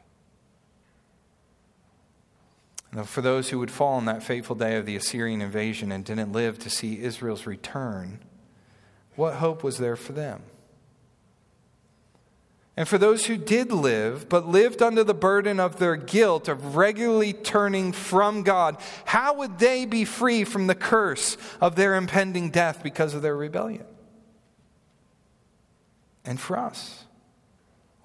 For 3.04 3.22
those 3.22 3.50
who 3.50 3.60
would 3.60 3.70
fall 3.70 3.94
on 3.96 4.06
that 4.06 4.24
fateful 4.24 4.56
day 4.56 4.76
of 4.76 4.86
the 4.86 4.96
Assyrian 4.96 5.42
invasion 5.42 5.92
and 5.92 6.04
didn't 6.04 6.32
live 6.32 6.58
to 6.60 6.70
see 6.70 7.02
Israel's 7.02 7.46
return, 7.46 8.20
what 9.16 9.36
hope 9.36 9.64
was 9.64 9.78
there 9.78 9.96
for 9.96 10.14
them? 10.14 10.42
And 12.76 12.88
for 12.88 12.98
those 12.98 13.26
who 13.26 13.36
did 13.36 13.74
live, 13.74 14.30
but 14.30 14.48
lived 14.48 14.82
under 14.82 15.04
the 15.04 15.14
burden 15.14 15.60
of 15.60 15.80
their 15.80 15.98
guilt 15.98 16.48
of 16.48 16.78
regularly 16.78 17.34
turning 17.34 17.92
from 17.92 18.42
God, 18.42 18.78
how 19.04 19.34
would 19.34 19.60
they 19.60 19.86
be 19.86 20.06
free 20.06 20.46
from 20.46 20.68
the 20.68 20.76
curse 20.76 21.36
of 21.60 21.76
their 21.76 21.96
impending 21.96 22.52
death 22.52 22.82
because 22.82 23.14
of 23.14 23.22
their 23.22 23.36
rebellion? 23.36 23.84
And 26.24 26.40
for 26.40 26.58
us, 26.58 27.04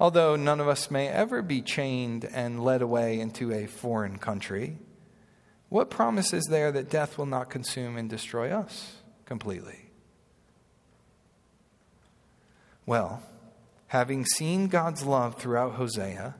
although 0.04 0.36
none 0.36 0.60
of 0.60 0.68
us 0.68 0.90
may 0.90 1.08
ever 1.08 1.40
be 1.40 1.62
chained 1.62 2.26
and 2.26 2.62
led 2.62 2.82
away 2.82 3.18
into 3.18 3.50
a 3.50 3.64
foreign 3.64 4.18
country, 4.18 4.76
what 5.70 5.88
promise 5.88 6.34
is 6.34 6.44
there 6.50 6.70
that 6.70 6.90
death 6.90 7.16
will 7.16 7.24
not 7.24 7.48
consume 7.48 7.96
and 7.96 8.10
destroy 8.10 8.50
us 8.50 8.96
completely? 9.24 9.88
Well, 12.84 13.22
having 13.86 14.26
seen 14.26 14.66
God's 14.66 15.06
love 15.06 15.36
throughout 15.36 15.76
Hosea, 15.76 16.34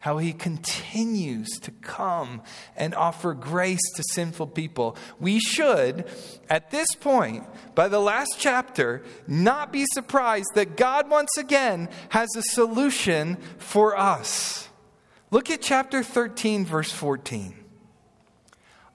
how 0.00 0.18
he 0.18 0.32
continues 0.32 1.48
to 1.60 1.70
come 1.70 2.40
and 2.76 2.94
offer 2.94 3.34
grace 3.34 3.80
to 3.96 4.02
sinful 4.12 4.46
people, 4.48 4.96
we 5.18 5.40
should, 5.40 6.04
at 6.48 6.70
this 6.70 6.88
point, 7.00 7.44
by 7.74 7.88
the 7.88 8.00
last 8.00 8.36
chapter, 8.38 9.02
not 9.26 9.72
be 9.72 9.84
surprised 9.92 10.50
that 10.54 10.76
God 10.76 11.10
once 11.10 11.36
again 11.36 11.88
has 12.10 12.28
a 12.36 12.42
solution 12.42 13.36
for 13.58 13.96
us. 13.96 14.68
Look 15.30 15.50
at 15.50 15.60
chapter 15.60 16.02
13, 16.02 16.64
verse 16.64 16.92
14. 16.92 17.56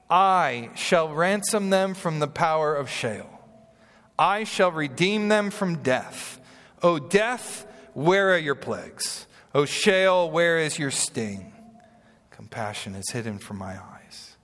I 0.09 0.69
shall 0.75 1.13
ransom 1.13 1.69
them 1.69 1.93
from 1.93 2.19
the 2.19 2.27
power 2.27 2.75
of 2.75 2.89
Sheol. 2.89 3.29
I 4.17 4.45
shall 4.45 4.71
redeem 4.71 5.27
them 5.27 5.51
from 5.51 5.83
death. 5.83 6.39
O 6.81 6.97
death, 6.97 7.65
where 7.93 8.33
are 8.33 8.37
your 8.37 8.55
plagues? 8.55 9.27
O 9.53 9.65
Sheol, 9.65 10.31
where 10.31 10.57
is 10.57 10.79
your 10.79 10.91
sting? 10.91 11.53
Compassion 12.31 12.95
is 12.95 13.11
hidden 13.11 13.37
from 13.37 13.57
my 13.57 13.77
eyes. 13.81 14.35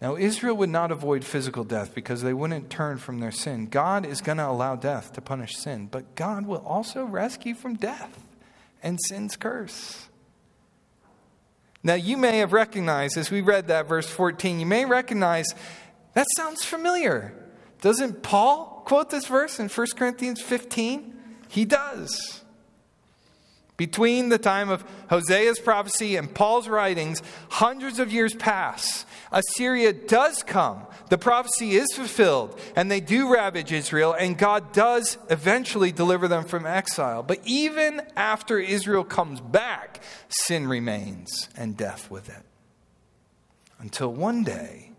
Now, 0.00 0.14
Israel 0.14 0.56
would 0.58 0.70
not 0.70 0.92
avoid 0.92 1.24
physical 1.24 1.64
death 1.64 1.92
because 1.92 2.22
they 2.22 2.32
wouldn't 2.32 2.70
turn 2.70 2.98
from 2.98 3.18
their 3.18 3.32
sin. 3.32 3.66
God 3.66 4.06
is 4.06 4.20
going 4.20 4.38
to 4.38 4.46
allow 4.46 4.76
death 4.76 5.12
to 5.14 5.20
punish 5.20 5.56
sin, 5.56 5.88
but 5.90 6.14
God 6.14 6.46
will 6.46 6.64
also 6.64 7.04
rescue 7.04 7.54
from 7.54 7.74
death 7.74 8.22
and 8.80 8.98
sin's 9.08 9.34
curse. 9.34 10.08
Now, 11.82 11.94
you 11.94 12.16
may 12.16 12.38
have 12.38 12.52
recognized, 12.52 13.16
as 13.16 13.32
we 13.32 13.40
read 13.40 13.66
that 13.68 13.88
verse 13.88 14.08
14, 14.08 14.60
you 14.60 14.66
may 14.66 14.84
recognize 14.84 15.46
that 16.14 16.26
sounds 16.36 16.64
familiar. 16.64 17.34
Doesn't 17.80 18.22
Paul 18.22 18.82
quote 18.84 19.10
this 19.10 19.26
verse 19.26 19.58
in 19.58 19.68
1 19.68 19.86
Corinthians 19.96 20.40
15? 20.40 21.17
He 21.48 21.64
does. 21.64 22.42
Between 23.78 24.28
the 24.28 24.38
time 24.38 24.70
of 24.70 24.84
Hosea's 25.08 25.60
prophecy 25.60 26.16
and 26.16 26.34
Paul's 26.34 26.68
writings, 26.68 27.22
hundreds 27.48 28.00
of 28.00 28.12
years 28.12 28.34
pass. 28.34 29.06
Assyria 29.30 29.92
does 29.92 30.42
come. 30.42 30.84
The 31.10 31.18
prophecy 31.18 31.76
is 31.76 31.86
fulfilled, 31.94 32.58
and 32.74 32.90
they 32.90 32.98
do 33.00 33.32
ravage 33.32 33.70
Israel, 33.70 34.14
and 34.14 34.36
God 34.36 34.72
does 34.72 35.16
eventually 35.30 35.92
deliver 35.92 36.26
them 36.26 36.44
from 36.44 36.66
exile. 36.66 37.22
But 37.22 37.38
even 37.44 38.02
after 38.16 38.58
Israel 38.58 39.04
comes 39.04 39.40
back, 39.40 40.02
sin 40.28 40.66
remains 40.66 41.48
and 41.56 41.76
death 41.76 42.10
with 42.10 42.28
it. 42.28 42.42
Until 43.78 44.12
one 44.12 44.42
day, 44.42 44.90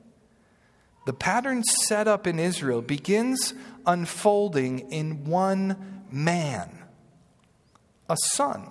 the 1.06 1.12
pattern 1.12 1.66
set 1.66 2.08
up 2.08 2.26
in 2.26 2.40
Israel 2.40 2.82
begins 2.82 3.54
unfolding 3.86 4.92
in 4.92 5.26
one 5.26 5.99
man, 6.12 6.70
a 8.10 8.16
son, 8.18 8.70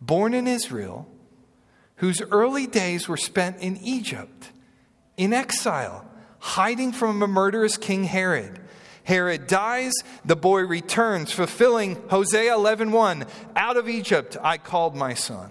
born 0.00 0.34
in 0.34 0.46
Israel, 0.46 1.08
whose 1.96 2.22
early 2.30 2.66
days 2.66 3.08
were 3.08 3.16
spent 3.16 3.58
in 3.58 3.76
Egypt, 3.78 4.50
in 5.16 5.32
exile, 5.32 6.06
hiding 6.38 6.92
from 6.92 7.22
a 7.22 7.26
murderous 7.26 7.76
King 7.76 8.04
Herod. 8.04 8.58
Herod 9.04 9.46
dies, 9.46 9.92
the 10.24 10.36
boy 10.36 10.60
returns, 10.60 11.32
fulfilling 11.32 11.96
Hosea 12.08 12.54
11:1, 12.54 13.26
out 13.56 13.76
of 13.76 13.88
Egypt 13.88 14.36
I 14.42 14.56
called 14.56 14.94
my 14.94 15.14
son. 15.14 15.50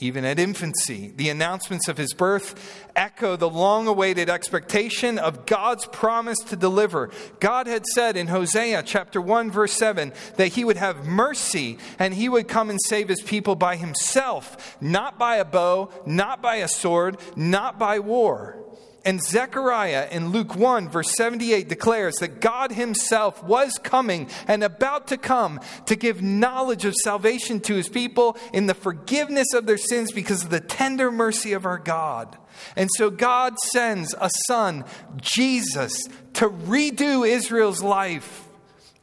Even 0.00 0.24
at 0.24 0.38
infancy. 0.38 1.12
The 1.14 1.28
announcements 1.28 1.86
of 1.86 1.96
his 1.96 2.14
birth 2.14 2.82
echo 2.96 3.36
the 3.36 3.48
long 3.48 3.86
awaited 3.86 4.28
expectation 4.28 5.18
of 5.18 5.46
God's 5.46 5.86
promise 5.86 6.38
to 6.48 6.56
deliver. 6.56 7.10
God 7.38 7.66
had 7.66 7.86
said 7.86 8.16
in 8.16 8.26
Hosea 8.26 8.82
chapter 8.82 9.20
1 9.20 9.50
verse 9.50 9.72
7 9.72 10.12
that 10.36 10.48
he 10.48 10.64
would 10.64 10.76
have 10.76 11.06
mercy 11.06 11.78
and 11.98 12.12
he 12.12 12.28
would 12.28 12.48
come 12.48 12.70
and 12.70 12.80
save 12.86 13.08
his 13.08 13.22
people 13.22 13.54
by 13.54 13.76
himself, 13.76 14.76
not 14.80 15.18
by 15.18 15.36
a 15.36 15.44
bow, 15.44 15.90
not 16.04 16.42
by 16.42 16.56
a 16.56 16.68
sword, 16.68 17.18
not 17.36 17.78
by 17.78 18.00
war. 18.00 18.63
And 19.04 19.22
Zechariah 19.22 20.08
in 20.10 20.30
Luke 20.30 20.56
1, 20.56 20.88
verse 20.88 21.14
78, 21.14 21.68
declares 21.68 22.14
that 22.16 22.40
God 22.40 22.72
Himself 22.72 23.42
was 23.44 23.78
coming 23.82 24.30
and 24.48 24.64
about 24.64 25.08
to 25.08 25.18
come 25.18 25.60
to 25.86 25.94
give 25.94 26.22
knowledge 26.22 26.86
of 26.86 26.94
salvation 26.94 27.60
to 27.60 27.74
His 27.74 27.88
people 27.88 28.38
in 28.54 28.66
the 28.66 28.74
forgiveness 28.74 29.52
of 29.52 29.66
their 29.66 29.76
sins 29.76 30.10
because 30.10 30.44
of 30.44 30.50
the 30.50 30.60
tender 30.60 31.10
mercy 31.10 31.52
of 31.52 31.66
our 31.66 31.78
God. 31.78 32.38
And 32.76 32.88
so 32.96 33.10
God 33.10 33.58
sends 33.58 34.14
a 34.18 34.30
son, 34.46 34.84
Jesus, 35.20 36.08
to 36.34 36.48
redo 36.48 37.28
Israel's 37.28 37.82
life 37.82 38.48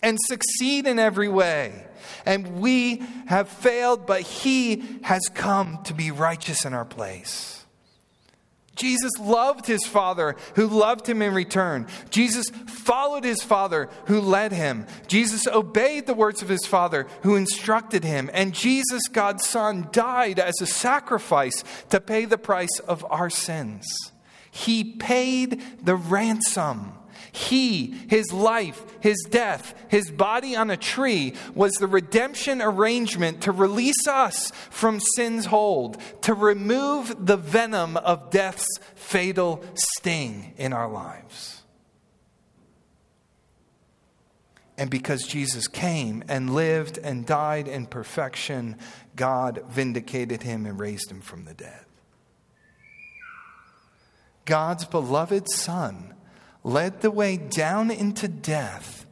and 0.01 0.17
succeed 0.27 0.87
in 0.87 0.97
every 0.97 1.29
way. 1.29 1.85
And 2.25 2.59
we 2.59 3.03
have 3.27 3.49
failed, 3.49 4.07
but 4.07 4.21
He 4.21 4.99
has 5.03 5.21
come 5.33 5.79
to 5.83 5.93
be 5.93 6.09
righteous 6.11 6.65
in 6.65 6.73
our 6.73 6.85
place. 6.85 7.60
Jesus 8.81 9.11
loved 9.19 9.67
his 9.67 9.85
Father 9.85 10.35
who 10.55 10.65
loved 10.65 11.07
him 11.07 11.21
in 11.21 11.35
return. 11.35 11.85
Jesus 12.09 12.49
followed 12.49 13.23
his 13.23 13.43
Father 13.43 13.89
who 14.07 14.19
led 14.19 14.51
him. 14.51 14.87
Jesus 15.05 15.45
obeyed 15.45 16.07
the 16.07 16.15
words 16.15 16.41
of 16.41 16.49
his 16.49 16.65
Father 16.65 17.05
who 17.21 17.35
instructed 17.35 18.03
him. 18.03 18.31
And 18.33 18.55
Jesus, 18.55 19.03
God's 19.11 19.45
Son, 19.45 19.87
died 19.91 20.39
as 20.39 20.55
a 20.59 20.65
sacrifice 20.65 21.63
to 21.89 22.01
pay 22.01 22.25
the 22.25 22.39
price 22.39 22.79
of 22.87 23.05
our 23.11 23.29
sins. 23.29 23.85
He 24.49 24.83
paid 24.83 25.61
the 25.83 25.95
ransom 25.95 26.93
he, 27.31 27.87
his 28.09 28.31
life, 28.31 28.83
his 28.99 29.17
death, 29.29 29.73
his 29.87 30.09
body 30.11 30.55
on 30.55 30.69
a 30.69 30.77
tree 30.77 31.33
was 31.53 31.73
the 31.73 31.87
redemption 31.87 32.61
arrangement 32.61 33.41
to 33.41 33.51
release 33.51 34.07
us 34.07 34.51
from 34.69 34.99
sin's 35.15 35.45
hold, 35.45 35.97
to 36.21 36.33
remove 36.33 37.25
the 37.25 37.37
venom 37.37 37.97
of 37.97 38.29
death's 38.29 38.67
fatal 38.95 39.63
sting 39.75 40.53
in 40.57 40.73
our 40.73 40.89
lives. 40.89 41.61
And 44.77 44.89
because 44.89 45.27
Jesus 45.27 45.67
came 45.67 46.23
and 46.27 46.55
lived 46.55 46.97
and 46.97 47.23
died 47.23 47.67
in 47.67 47.85
perfection, 47.85 48.77
God 49.15 49.63
vindicated 49.69 50.41
him 50.41 50.65
and 50.65 50.79
raised 50.79 51.11
him 51.11 51.21
from 51.21 51.45
the 51.45 51.53
dead. 51.53 51.85
God's 54.45 54.85
beloved 54.85 55.47
Son 55.51 56.15
led 56.63 57.01
the 57.01 57.11
way 57.11 57.37
down 57.37 57.91
into 57.91 58.27
death 58.27 59.05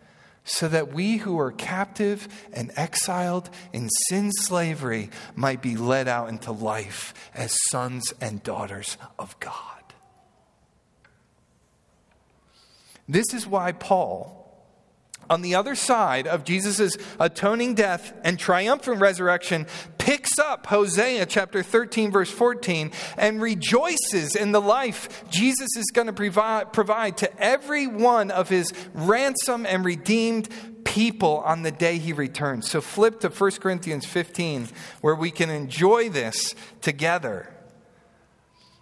so 0.43 0.67
that 0.67 0.93
we 0.93 1.17
who 1.17 1.39
are 1.39 1.51
captive 1.51 2.27
and 2.53 2.71
exiled 2.75 3.49
in 3.71 3.87
sin 4.07 4.31
slavery 4.31 5.09
might 5.35 5.61
be 5.61 5.77
led 5.77 6.07
out 6.07 6.29
into 6.29 6.51
life 6.51 7.13
as 7.35 7.55
sons 7.69 8.13
and 8.19 8.41
daughters 8.41 8.97
of 9.19 9.39
God. 9.39 9.79
This 13.07 13.33
is 13.33 13.45
why 13.45 13.71
Paul 13.71 14.38
on 15.29 15.41
the 15.41 15.55
other 15.55 15.75
side 15.75 16.27
of 16.27 16.43
Jesus' 16.43 16.97
atoning 17.19 17.75
death 17.75 18.13
and 18.23 18.39
triumphant 18.39 18.99
resurrection, 18.99 19.67
picks 19.97 20.39
up 20.39 20.65
Hosea 20.67 21.25
chapter 21.25 21.61
13, 21.61 22.11
verse 22.11 22.31
14, 22.31 22.91
and 23.17 23.41
rejoices 23.41 24.35
in 24.35 24.51
the 24.51 24.61
life 24.61 25.23
Jesus 25.29 25.75
is 25.77 25.85
going 25.93 26.07
to 26.07 26.13
provide, 26.13 26.73
provide 26.73 27.17
to 27.17 27.41
every 27.41 27.85
one 27.85 28.31
of 28.31 28.49
his 28.49 28.73
ransom 28.93 29.65
and 29.65 29.85
redeemed 29.85 30.49
people 30.83 31.37
on 31.45 31.61
the 31.61 31.71
day 31.71 31.99
he 31.99 32.13
returns. 32.13 32.69
So 32.69 32.81
flip 32.81 33.19
to 33.19 33.29
1 33.29 33.51
Corinthians 33.51 34.05
15, 34.05 34.69
where 35.01 35.15
we 35.15 35.29
can 35.29 35.49
enjoy 35.49 36.09
this 36.09 36.55
together. 36.81 37.53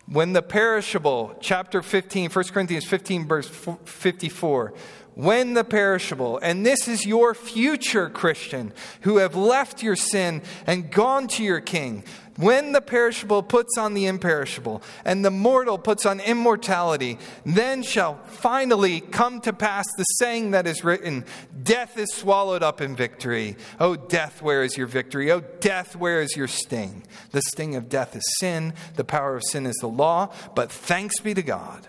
When 0.06 0.32
the 0.32 0.42
perishable, 0.42 1.36
chapter 1.42 1.82
15, 1.82 2.30
1 2.30 2.46
Corinthians 2.46 2.86
15, 2.86 3.28
verse 3.28 3.50
54, 3.84 4.74
when 5.18 5.56
the 5.56 5.64
perishable, 5.64 6.38
and 6.44 6.64
this 6.64 6.88
is 6.88 7.04
your 7.04 7.34
future 7.34 8.08
Christian 8.08 8.72
who 9.02 9.18
have 9.18 9.36
left 9.36 9.82
your 9.82 9.96
sin 9.96 10.44
and 10.68 10.92
gone 10.92 11.28
to 11.30 11.44
your 11.44 11.60
king, 11.60 12.04
when 12.36 12.72
the 12.72 12.82
perishable 12.82 13.42
puts 13.42 13.80
on 13.80 13.96
the 13.96 14.06
imperishable 14.06 14.84
and 15.04 15.26
the 15.26 15.32
mortal 15.32 15.80
puts 15.80 16.06
on 16.06 16.20
immortality, 16.20 17.18
then 17.48 17.82
shall 17.82 18.20
finally 18.26 19.02
come 19.02 19.42
to 19.42 19.54
pass 19.54 19.88
the 19.98 20.04
saying 20.04 20.52
that 20.52 20.68
is 20.68 20.84
written 20.84 21.26
Death 21.64 21.98
is 21.98 22.14
swallowed 22.14 22.62
up 22.62 22.80
in 22.80 22.96
victory. 22.96 23.58
Oh, 23.80 23.96
death, 23.96 24.44
where 24.44 24.62
is 24.62 24.78
your 24.78 24.86
victory? 24.86 25.32
Oh, 25.32 25.40
death, 25.40 25.96
where 25.96 26.22
is 26.22 26.36
your 26.38 26.48
sting? 26.48 27.02
The 27.32 27.42
sting 27.42 27.76
of 27.76 27.90
death 27.90 28.16
is 28.16 28.36
sin, 28.40 28.76
the 28.98 29.04
power 29.04 29.36
of 29.36 29.44
sin 29.50 29.66
is 29.66 29.78
the 29.78 29.88
law, 29.88 30.32
but 30.54 30.72
thanks 30.72 31.20
be 31.22 31.34
to 31.34 31.42
God 31.42 31.88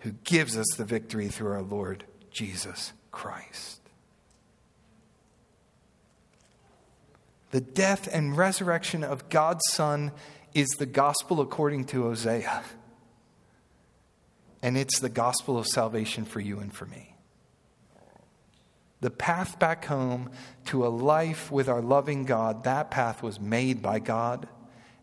who 0.00 0.10
gives 0.24 0.56
us 0.56 0.66
the 0.76 0.84
victory 0.84 1.28
through 1.28 1.52
our 1.52 1.62
Lord 1.62 2.04
Jesus 2.34 2.92
Christ. 3.10 3.80
The 7.52 7.60
death 7.60 8.08
and 8.12 8.36
resurrection 8.36 9.04
of 9.04 9.28
God's 9.28 9.62
Son 9.70 10.10
is 10.54 10.68
the 10.70 10.86
gospel 10.86 11.40
according 11.40 11.84
to 11.86 12.02
Hosea. 12.02 12.64
And 14.60 14.76
it's 14.76 14.98
the 14.98 15.08
gospel 15.08 15.56
of 15.56 15.66
salvation 15.66 16.24
for 16.24 16.40
you 16.40 16.58
and 16.58 16.74
for 16.74 16.86
me. 16.86 17.14
The 19.00 19.10
path 19.10 19.58
back 19.58 19.84
home 19.84 20.30
to 20.66 20.86
a 20.86 20.88
life 20.88 21.52
with 21.52 21.68
our 21.68 21.82
loving 21.82 22.24
God, 22.24 22.64
that 22.64 22.90
path 22.90 23.22
was 23.22 23.38
made 23.38 23.82
by 23.82 23.98
God, 23.98 24.48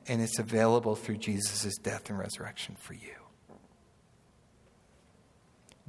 and 0.08 0.22
it's 0.22 0.39
available 0.39 0.96
through 0.96 1.17
Jesus' 1.17 1.78
death 1.78 2.10
and 2.10 2.17
resurrection 2.17 2.76
for 2.76 2.96
you. 2.96 3.21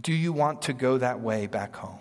Do 0.03 0.13
you 0.13 0.33
want 0.33 0.63
to 0.63 0.73
go 0.73 0.99
that 0.99 1.21
way 1.21 1.47
back 1.47 1.77
home? 1.77 2.01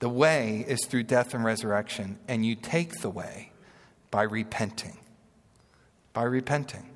The 0.00 0.08
way 0.08 0.64
is 0.68 0.84
through 0.84 1.04
death 1.04 1.34
and 1.34 1.44
resurrection, 1.44 2.18
and 2.28 2.46
you 2.46 2.54
take 2.54 3.00
the 3.00 3.10
way 3.10 3.50
by 4.10 4.22
repenting. 4.22 4.98
By 6.12 6.22
repenting. 6.24 6.86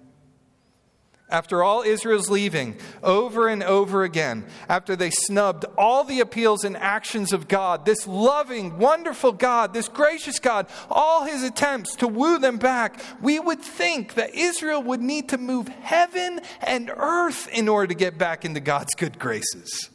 After 1.33 1.65
all 1.65 1.81
Israel's 1.81 2.29
leaving, 2.29 2.77
over 3.03 3.49
and 3.49 3.63
over 3.63 4.05
again, 4.05 4.45
after 4.69 4.95
they 4.95 5.09
snubbed 5.09 5.65
all 5.79 6.05
the 6.05 6.21
appeals 6.21 6.63
and 6.63 6.77
actions 6.77 7.33
of 7.33 7.49
God, 7.49 7.87
this 7.87 8.07
loving, 8.07 8.79
wonderful 8.79 9.33
God, 9.33 9.73
this 9.73 9.89
gracious 9.89 10.39
God, 10.39 10.67
all 10.91 11.25
his 11.25 11.43
attempts 11.43 11.97
to 11.97 12.07
woo 12.07 12.39
them 12.39 12.59
back, 12.59 13.03
we 13.23 13.41
would 13.41 13.63
think 13.63 14.13
that 14.15 14.35
Israel 14.35 14.83
would 14.83 15.01
need 15.01 15.31
to 15.31 15.39
move 15.39 15.69
heaven 15.69 16.43
and 16.61 16.91
earth 16.95 17.49
in 17.49 17.67
order 17.67 17.87
to 17.87 17.95
get 17.95 18.19
back 18.19 18.45
into 18.45 18.61
God's 18.61 18.95
good 18.95 19.19
graces. 19.19 19.89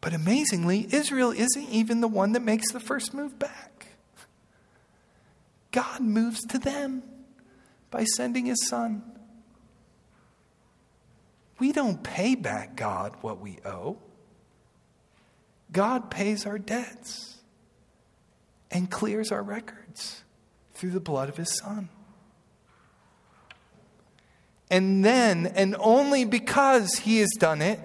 But 0.00 0.14
amazingly, 0.14 0.86
Israel 0.92 1.32
isn't 1.32 1.68
even 1.70 2.00
the 2.00 2.06
one 2.06 2.32
that 2.32 2.42
makes 2.42 2.70
the 2.70 2.78
first 2.78 3.14
move 3.14 3.36
back. 3.36 3.88
God 5.72 6.02
moves 6.02 6.40
to 6.46 6.58
them 6.60 7.02
by 7.94 8.02
sending 8.02 8.46
his 8.46 8.66
son. 8.66 9.04
We 11.60 11.70
don't 11.70 12.02
pay 12.02 12.34
back 12.34 12.74
God 12.74 13.14
what 13.20 13.38
we 13.38 13.58
owe. 13.64 13.98
God 15.70 16.10
pays 16.10 16.44
our 16.44 16.58
debts 16.58 17.36
and 18.68 18.90
clears 18.90 19.30
our 19.30 19.44
records 19.44 20.24
through 20.72 20.90
the 20.90 20.98
blood 20.98 21.28
of 21.28 21.36
his 21.36 21.56
son. 21.56 21.88
And 24.68 25.04
then, 25.04 25.46
and 25.46 25.76
only 25.78 26.24
because 26.24 26.96
he 26.96 27.18
has 27.18 27.30
done 27.38 27.62
it, 27.62 27.78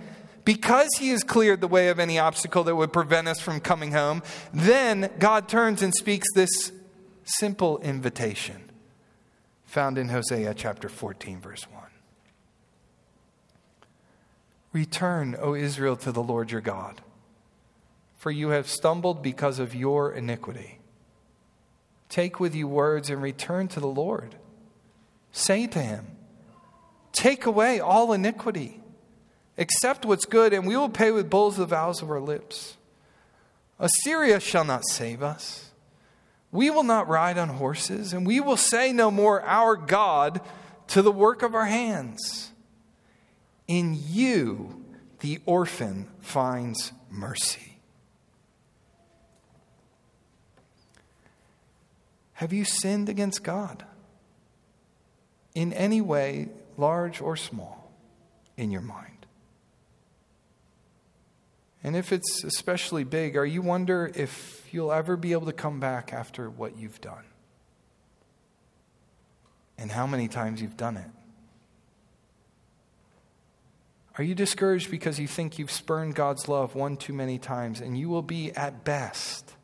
because 0.44 0.90
he 0.98 1.10
has 1.10 1.24
cleared 1.24 1.62
the 1.62 1.68
way 1.68 1.90
of 1.90 2.00
any 2.00 2.18
obstacle 2.18 2.64
that 2.64 2.76
would 2.76 2.92
prevent 2.92 3.28
us 3.28 3.40
from 3.40 3.60
coming 3.60 3.92
home, 3.92 4.24
then 4.52 5.12
God 5.20 5.48
turns 5.48 5.84
and 5.84 5.94
speaks 5.94 6.26
this 6.34 6.72
simple 7.26 7.78
invitation 7.82 8.69
found 9.70 10.00
in 10.00 10.10
Hosea 10.10 10.56
chapter 10.56 10.90
14, 10.90 11.40
verse 11.40 11.70
1. 11.70 11.84
Return, 14.74 15.38
O 15.40 15.54
Israel, 15.54 15.96
to 15.98 16.12
the 16.12 16.24
Lord 16.24 16.50
your 16.50 16.60
God, 16.60 17.02
for 18.18 18.32
you 18.32 18.50
have 18.50 18.68
stumbled 18.68 19.22
because 19.22 19.60
of 19.60 19.76
your 19.76 20.12
iniquity. 20.12 20.80
Take 22.10 22.40
with 22.40 22.56
you 22.56 22.68
words 22.68 23.12
and 23.12 23.22
return 23.22 23.68
to 23.68 23.80
the 23.80 23.88
Lord. 23.88 24.34
Say 25.32 25.68
to 25.68 25.80
him, 25.80 26.18
Take 27.12 27.46
away 27.46 27.80
all 27.80 28.12
iniquity. 28.12 28.82
Accept 29.60 30.04
what's 30.04 30.26
good, 30.26 30.52
and 30.52 30.66
we 30.66 30.78
will 30.78 30.90
pay 30.90 31.12
with 31.12 31.30
bulls 31.30 31.58
the 31.58 31.68
vows 31.68 32.02
of 32.02 32.10
our 32.10 32.20
lips. 32.20 32.76
Assyria 33.78 34.40
shall 34.40 34.66
not 34.66 34.84
save 34.88 35.22
us 35.22 35.69
We 36.52 36.70
will 36.70 36.84
not 36.84 37.08
ride 37.08 37.38
on 37.38 37.50
horses, 37.50 38.14
and 38.14 38.26
we 38.26 38.40
will 38.40 38.58
say 38.58 38.92
no 38.92 39.12
more, 39.12 39.42
Our 39.44 39.76
God, 39.76 40.42
to 40.88 41.02
the 41.02 41.12
work 41.12 41.44
of 41.44 41.54
our 41.54 41.66
hands. 41.66 42.52
In 43.68 43.96
you, 44.08 44.84
the 45.20 45.40
orphan 45.46 46.08
finds 46.20 46.92
mercy. 47.10 47.78
Have 52.34 52.54
you 52.54 52.64
sinned 52.64 53.10
against 53.10 53.44
God? 53.44 53.84
In 55.54 55.74
any 55.74 56.02
way, 56.02 56.48
large 56.78 57.22
or 57.22 57.36
small, 57.36 57.92
in 58.56 58.72
your 58.72 58.82
mind? 58.82 59.19
And 61.84 61.96
if 61.96 62.12
it's 62.12 62.44
especially 62.44 63.04
big, 63.04 63.38
are 63.38 63.46
you 63.46 63.62
wonder 63.62 64.12
if 64.14 64.68
you'll 64.72 64.92
ever 64.92 65.16
be 65.16 65.32
able 65.32 65.46
to 65.46 65.54
come 65.54 65.80
back 65.80 66.14
after 66.14 66.50
what 66.50 66.78
you've 66.78 67.00
done? 67.00 67.24
And 69.78 69.92
how 69.92 70.06
many 70.06 70.28
times 70.28 70.62
you've 70.62 70.76
done 70.76 70.98
it? 70.98 71.10
Are 74.18 74.24
you 74.24 74.36
discouraged 74.36 74.92
because 74.92 75.18
you 75.18 75.28
think 75.28 75.58
you've 75.58 75.72
spurned 75.72 76.16
God's 76.16 76.50
love 76.50 76.76
one 76.76 76.98
too 76.98 77.14
many 77.14 77.40
times 77.40 77.80
and 77.80 77.98
you 77.98 78.10
will 78.10 78.22
be, 78.22 78.52
at 78.52 78.84
best, 78.84 79.56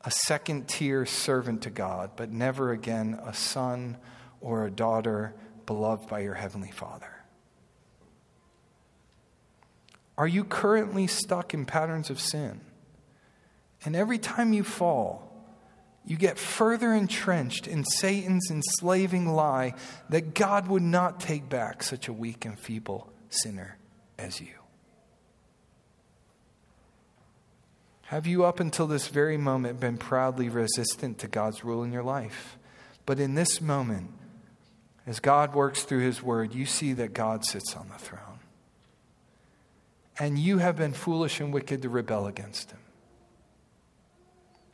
a 0.00 0.10
second 0.10 0.68
tier 0.68 1.04
servant 1.04 1.62
to 1.62 1.70
God, 1.70 2.12
but 2.16 2.30
never 2.30 2.72
again 2.72 3.20
a 3.22 3.34
son 3.34 3.98
or 4.40 4.64
a 4.64 4.70
daughter 4.70 5.34
beloved 5.66 6.08
by 6.08 6.20
your 6.20 6.32
Heavenly 6.32 6.70
Father? 6.70 7.15
Are 10.18 10.26
you 10.26 10.44
currently 10.44 11.06
stuck 11.06 11.52
in 11.52 11.66
patterns 11.66 12.10
of 12.10 12.20
sin? 12.20 12.60
And 13.84 13.94
every 13.94 14.18
time 14.18 14.52
you 14.52 14.64
fall, 14.64 15.26
you 16.04 16.16
get 16.16 16.38
further 16.38 16.92
entrenched 16.92 17.66
in 17.66 17.84
Satan's 17.84 18.50
enslaving 18.50 19.26
lie 19.26 19.74
that 20.08 20.34
God 20.34 20.68
would 20.68 20.82
not 20.82 21.20
take 21.20 21.48
back 21.48 21.82
such 21.82 22.08
a 22.08 22.12
weak 22.12 22.44
and 22.44 22.58
feeble 22.58 23.12
sinner 23.28 23.76
as 24.18 24.40
you. 24.40 24.54
Have 28.02 28.26
you, 28.28 28.44
up 28.44 28.60
until 28.60 28.86
this 28.86 29.08
very 29.08 29.36
moment, 29.36 29.80
been 29.80 29.98
proudly 29.98 30.48
resistant 30.48 31.18
to 31.18 31.28
God's 31.28 31.64
rule 31.64 31.82
in 31.82 31.92
your 31.92 32.04
life? 32.04 32.56
But 33.04 33.18
in 33.18 33.34
this 33.34 33.60
moment, 33.60 34.10
as 35.06 35.18
God 35.18 35.54
works 35.54 35.82
through 35.82 36.02
His 36.02 36.22
Word, 36.22 36.54
you 36.54 36.66
see 36.66 36.92
that 36.94 37.14
God 37.14 37.44
sits 37.44 37.74
on 37.74 37.88
the 37.88 37.98
throne. 37.98 38.25
And 40.18 40.38
you 40.38 40.58
have 40.58 40.76
been 40.76 40.92
foolish 40.92 41.40
and 41.40 41.52
wicked 41.52 41.82
to 41.82 41.88
rebel 41.88 42.26
against 42.26 42.70
Him. 42.70 42.78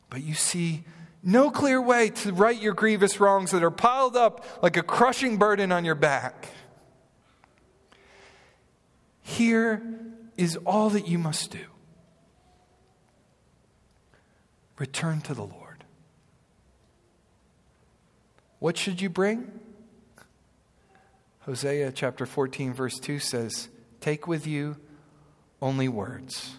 But 0.09 0.23
you 0.23 0.35
see 0.35 0.85
no 1.23 1.51
clear 1.51 1.81
way 1.81 2.11
to 2.11 2.33
right 2.33 2.61
your 2.61 2.75
grievous 2.75 3.21
wrongs 3.21 3.53
that 3.53 3.63
are 3.63 3.71
piled 3.71 4.17
up 4.17 4.45
like 4.63 4.77
a 4.77 4.83
crushing 4.83 5.39
burden 5.39 5.73
on 5.73 5.85
your 5.85 5.95
back. 5.95 6.49
Here 9.23 9.83
is 10.37 10.57
all 10.67 10.91
that 10.91 11.07
you 11.07 11.19
must 11.19 11.51
do 11.51 11.65
return 14.79 15.21
to 15.21 15.33
the 15.33 15.43
Lord. 15.43 15.85
What 18.59 18.77
should 18.77 19.01
you 19.01 19.09
bring? 19.09 19.51
Hosea 21.41 21.93
chapter 21.93 22.27
14, 22.27 22.75
verse 22.75 22.99
2 22.99 23.19
says, 23.19 23.69
Take 24.01 24.27
with 24.27 24.47
you 24.47 24.77
only 25.63 25.89
words, 25.89 26.57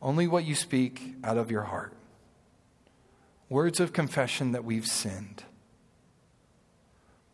only 0.00 0.26
what 0.26 0.44
you 0.44 0.54
speak 0.54 1.14
out 1.22 1.36
of 1.36 1.50
your 1.50 1.64
heart. 1.64 1.92
Words 3.50 3.80
of 3.80 3.92
confession 3.92 4.52
that 4.52 4.64
we've 4.64 4.86
sinned, 4.86 5.44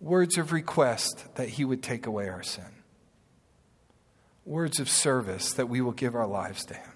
words 0.01 0.37
of 0.37 0.53
request 0.53 1.27
that 1.37 1.51
He 1.51 1.65
would 1.65 1.83
take 1.83 2.07
away 2.07 2.29
our 2.29 2.43
sin. 2.43 2.65
Words 4.45 4.81
of 4.81 4.89
service 4.89 5.53
that 5.55 5.69
we 5.69 5.81
will 5.81 5.93
give 5.93 6.15
our 6.15 6.27
lives 6.27 6.65
to 6.67 6.75
Him, 6.75 6.93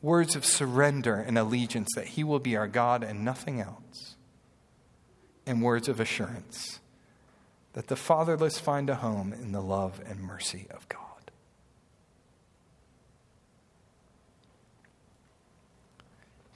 words 0.00 0.34
of 0.34 0.44
surrender 0.44 1.16
and 1.16 1.36
allegiance 1.36 1.88
that 1.94 2.06
He 2.06 2.24
will 2.24 2.38
be 2.38 2.56
our 2.56 2.68
God 2.68 3.04
and 3.04 3.24
nothing 3.24 3.60
else, 3.60 4.16
and 5.44 5.62
words 5.62 5.88
of 5.88 6.00
assurance 6.00 6.80
that 7.74 7.88
the 7.88 7.96
fatherless 7.96 8.58
find 8.58 8.88
a 8.88 8.94
home 8.94 9.34
in 9.34 9.52
the 9.52 9.60
love 9.60 10.00
and 10.06 10.20
mercy 10.20 10.66
of 10.70 10.88
God. 10.88 11.05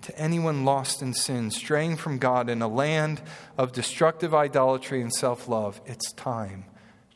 To 0.02 0.18
anyone 0.18 0.64
lost 0.64 1.02
in 1.02 1.12
sin, 1.12 1.50
straying 1.50 1.96
from 1.96 2.18
God 2.18 2.48
in 2.48 2.62
a 2.62 2.68
land 2.68 3.20
of 3.58 3.72
destructive 3.72 4.34
idolatry 4.34 5.02
and 5.02 5.12
self 5.12 5.48
love, 5.48 5.80
it's 5.84 6.12
time 6.12 6.64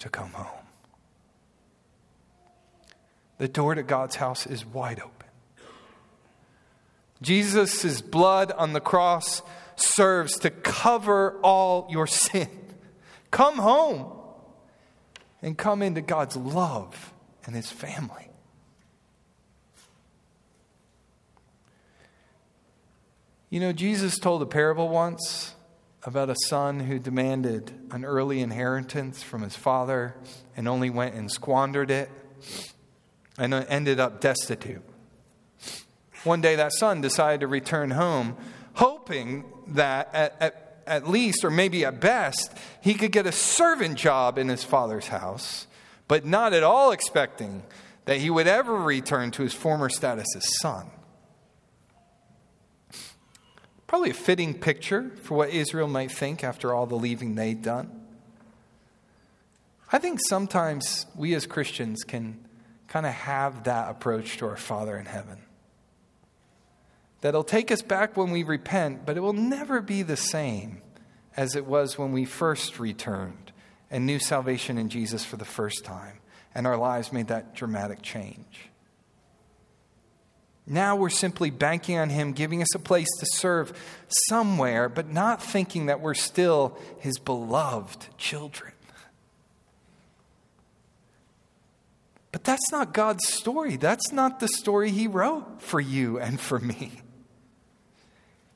to 0.01 0.09
come 0.09 0.31
home. 0.31 0.65
The 3.39 3.49
door 3.49 3.75
to 3.75 3.83
God's 3.83 4.17
house 4.17 4.47
is 4.47 4.65
wide 4.67 5.01
open. 5.01 5.29
Jesus' 7.23 8.01
blood 8.03 8.53
on 8.53 8.75
the 8.75 8.81
cross 8.81 9.43
serves 9.77 10.39
to 10.41 10.51
cover 10.51 11.41
all 11.41 11.87
your 11.91 12.07
sin. 12.07 12.49
Come 13.31 13.57
home 13.57 14.13
and 15.43 15.57
come 15.59 15.83
into 15.83 16.01
God's 16.01 16.37
love 16.37 17.13
and 17.47 17.57
His 17.57 17.71
family. 17.71 18.29
You 23.55 23.61
know, 23.61 23.73
Jesus 23.73 24.19
told 24.19 24.43
a 24.43 24.47
parable 24.47 24.89
once 24.89 25.55
about 26.03 26.29
a 26.29 26.35
son 26.47 26.81
who 26.81 26.99
demanded 26.99 27.71
an 27.93 28.05
early 28.05 28.41
inheritance 28.41 29.23
from 29.23 29.43
his 29.43 29.55
father 29.55 30.17
and 30.57 30.67
only 30.67 30.91
went 30.91 31.15
and 31.15 31.31
squandered 31.31 31.89
it 31.89 32.11
and 33.39 33.55
ended 33.55 34.01
up 34.01 34.21
destitute. 34.21 34.83
One 36.25 36.41
day, 36.41 36.57
that 36.57 36.73
son 36.73 37.01
decided 37.01 37.43
to 37.43 37.47
return 37.47 37.93
home, 37.93 38.37
hoping 38.73 39.45
that 39.69 40.13
at, 40.13 40.37
at, 40.41 40.83
at, 40.85 41.09
least, 41.09 41.45
or 41.45 41.51
maybe 41.53 41.85
at 41.85 42.01
best, 42.01 42.59
he 42.81 42.95
could 42.95 43.13
get 43.13 43.25
a 43.25 43.31
servant 43.31 43.97
job 43.97 44.37
in 44.37 44.49
his 44.49 44.65
father's 44.65 45.07
house, 45.07 45.69
but 46.09 46.25
not 46.25 46.55
at 46.55 46.65
all 46.65 46.91
expecting 46.91 47.63
that 48.07 48.17
he 48.17 48.31
would 48.31 48.49
ever 48.49 48.75
return 48.75 49.31
to 49.31 49.45
his 49.45 49.55
former 49.55 49.89
status 49.89 50.27
as 50.35 50.59
son. 50.61 50.91
Probably 53.95 54.11
a 54.11 54.15
fitting 54.15 54.55
picture 54.55 55.13
for 55.23 55.37
what 55.37 55.51
Israel 55.51 55.87
might 55.87 56.11
think 56.11 56.43
after 56.43 56.75
all 56.75 56.85
the 56.85 56.97
leaving 56.97 57.37
they'd 57.37 57.63
done. 57.63 58.03
I 59.93 59.99
think 59.99 60.19
sometimes 60.21 61.07
we 61.15 61.33
as 61.35 61.47
Christians 61.47 62.03
can 62.03 62.45
kind 62.89 63.07
of 63.07 63.13
have 63.13 63.63
that 63.63 63.89
approach 63.89 64.39
to 64.39 64.49
our 64.49 64.57
Father 64.57 64.99
in 64.99 65.07
heaven. 65.07 65.39
That'll 67.21 67.45
take 67.45 67.71
us 67.71 67.83
back 67.83 68.17
when 68.17 68.33
we 68.33 68.43
repent, 68.43 69.07
but 69.07 69.17
it 69.17 69.21
will 69.21 69.33
never 69.33 69.81
be 69.81 70.03
the 70.03 70.17
same 70.17 70.83
as 71.37 71.55
it 71.55 71.65
was 71.65 71.97
when 71.97 72.11
we 72.11 72.25
first 72.25 72.81
returned 72.81 73.53
and 73.93 74.07
knew 74.07 74.19
salvation 74.19 74.77
in 74.77 74.89
Jesus 74.89 75.25
for 75.25 75.37
the 75.37 75.45
first 75.45 75.85
time, 75.85 76.19
and 76.53 76.67
our 76.67 76.77
lives 76.77 77.13
made 77.13 77.29
that 77.29 77.55
dramatic 77.55 78.03
change. 78.03 78.71
Now 80.67 80.97
we're 80.97 81.11
simply 81.11 81.51
banking 81.51 81.99
on 81.99 82.09
Him 82.09 82.33
giving 82.33 82.63
us 82.63 82.75
a 82.75 82.79
place 82.79 83.09
to 83.21 83.27
serve 83.35 83.73
somewhere, 84.29 84.89
but 84.89 85.13
not 85.13 85.43
thinking 85.43 85.87
that 85.87 86.01
we're 86.01 86.15
still 86.15 86.79
His 87.01 87.19
beloved 87.19 88.07
children. 88.17 88.73
But 92.33 92.43
that's 92.43 92.73
not 92.73 92.93
God's 92.93 93.29
story. 93.29 93.77
That's 93.77 94.11
not 94.11 94.41
the 94.41 94.49
story 94.49 94.91
He 94.91 95.07
wrote 95.07 95.63
for 95.63 95.81
you 95.81 96.19
and 96.19 96.41
for 96.41 96.59
me. 96.59 97.04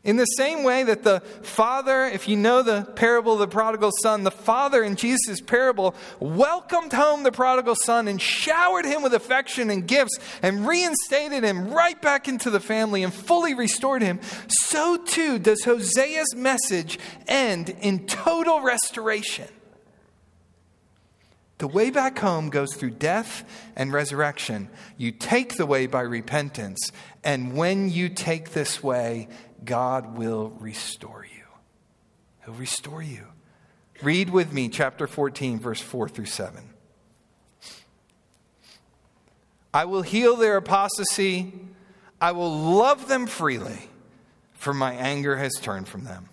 In 0.04 0.16
the 0.16 0.24
same 0.24 0.62
way 0.62 0.84
that 0.84 1.02
the 1.02 1.20
father, 1.42 2.04
if 2.04 2.28
you 2.28 2.36
know 2.36 2.62
the 2.62 2.82
parable 2.94 3.32
of 3.32 3.40
the 3.40 3.48
prodigal 3.48 3.90
son, 4.00 4.22
the 4.22 4.30
father 4.30 4.82
in 4.84 4.94
Jesus' 4.94 5.40
parable 5.40 5.94
welcomed 6.20 6.92
home 6.92 7.24
the 7.24 7.32
prodigal 7.32 7.74
son 7.74 8.06
and 8.06 8.22
showered 8.22 8.84
him 8.86 9.02
with 9.02 9.12
affection 9.12 9.70
and 9.70 9.88
gifts 9.88 10.16
and 10.40 10.66
reinstated 10.68 11.42
him 11.42 11.72
right 11.72 12.00
back 12.00 12.28
into 12.28 12.48
the 12.48 12.60
family 12.60 13.02
and 13.02 13.12
fully 13.12 13.54
restored 13.54 14.00
him, 14.00 14.20
so 14.48 14.96
too 14.96 15.38
does 15.38 15.64
Hosea's 15.64 16.34
message 16.34 16.98
end 17.26 17.70
in 17.80 18.06
total 18.06 18.60
restoration. 18.60 19.48
The 21.58 21.66
way 21.66 21.90
back 21.90 22.20
home 22.20 22.50
goes 22.50 22.72
through 22.74 22.92
death 22.92 23.44
and 23.74 23.92
resurrection. 23.92 24.68
You 24.96 25.10
take 25.10 25.56
the 25.56 25.66
way 25.66 25.88
by 25.88 26.02
repentance, 26.02 26.92
and 27.24 27.56
when 27.56 27.90
you 27.90 28.08
take 28.08 28.52
this 28.52 28.80
way, 28.80 29.26
God 29.64 30.16
will 30.16 30.50
restore 30.58 31.24
you. 31.24 31.44
He'll 32.44 32.54
restore 32.54 33.02
you. 33.02 33.26
Read 34.02 34.30
with 34.30 34.52
me 34.52 34.68
chapter 34.68 35.06
14, 35.06 35.58
verse 35.58 35.80
4 35.80 36.08
through 36.08 36.26
7. 36.26 36.62
I 39.74 39.84
will 39.84 40.02
heal 40.02 40.36
their 40.36 40.56
apostasy, 40.56 41.52
I 42.20 42.32
will 42.32 42.50
love 42.50 43.08
them 43.08 43.26
freely. 43.26 43.88
for 44.58 44.74
my 44.74 44.92
anger 44.92 45.36
has 45.36 45.52
turned 45.62 45.86
from 45.86 46.02
them. 46.04 46.28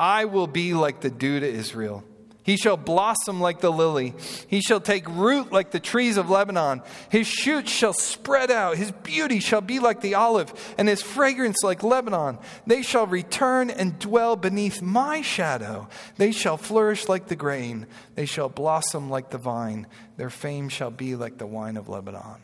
I 0.00 0.24
will 0.24 0.46
be 0.46 0.72
like 0.72 1.00
the 1.00 1.10
dew 1.10 1.38
to 1.38 1.46
Israel. 1.46 2.02
He 2.48 2.56
shall 2.56 2.78
blossom 2.78 3.42
like 3.42 3.60
the 3.60 3.70
lily. 3.70 4.14
He 4.46 4.62
shall 4.62 4.80
take 4.80 5.06
root 5.06 5.52
like 5.52 5.70
the 5.70 5.78
trees 5.78 6.16
of 6.16 6.30
Lebanon. 6.30 6.80
His 7.10 7.26
shoots 7.26 7.70
shall 7.70 7.92
spread 7.92 8.50
out. 8.50 8.78
His 8.78 8.90
beauty 8.90 9.38
shall 9.38 9.60
be 9.60 9.80
like 9.80 10.00
the 10.00 10.14
olive, 10.14 10.74
and 10.78 10.88
his 10.88 11.02
fragrance 11.02 11.62
like 11.62 11.82
Lebanon. 11.82 12.38
They 12.66 12.80
shall 12.80 13.06
return 13.06 13.68
and 13.68 13.98
dwell 13.98 14.34
beneath 14.34 14.80
my 14.80 15.20
shadow. 15.20 15.90
They 16.16 16.32
shall 16.32 16.56
flourish 16.56 17.06
like 17.06 17.26
the 17.26 17.36
grain. 17.36 17.86
They 18.14 18.24
shall 18.24 18.48
blossom 18.48 19.10
like 19.10 19.28
the 19.28 19.36
vine. 19.36 19.86
Their 20.16 20.30
fame 20.30 20.70
shall 20.70 20.90
be 20.90 21.16
like 21.16 21.36
the 21.36 21.46
wine 21.46 21.76
of 21.76 21.90
Lebanon. 21.90 22.40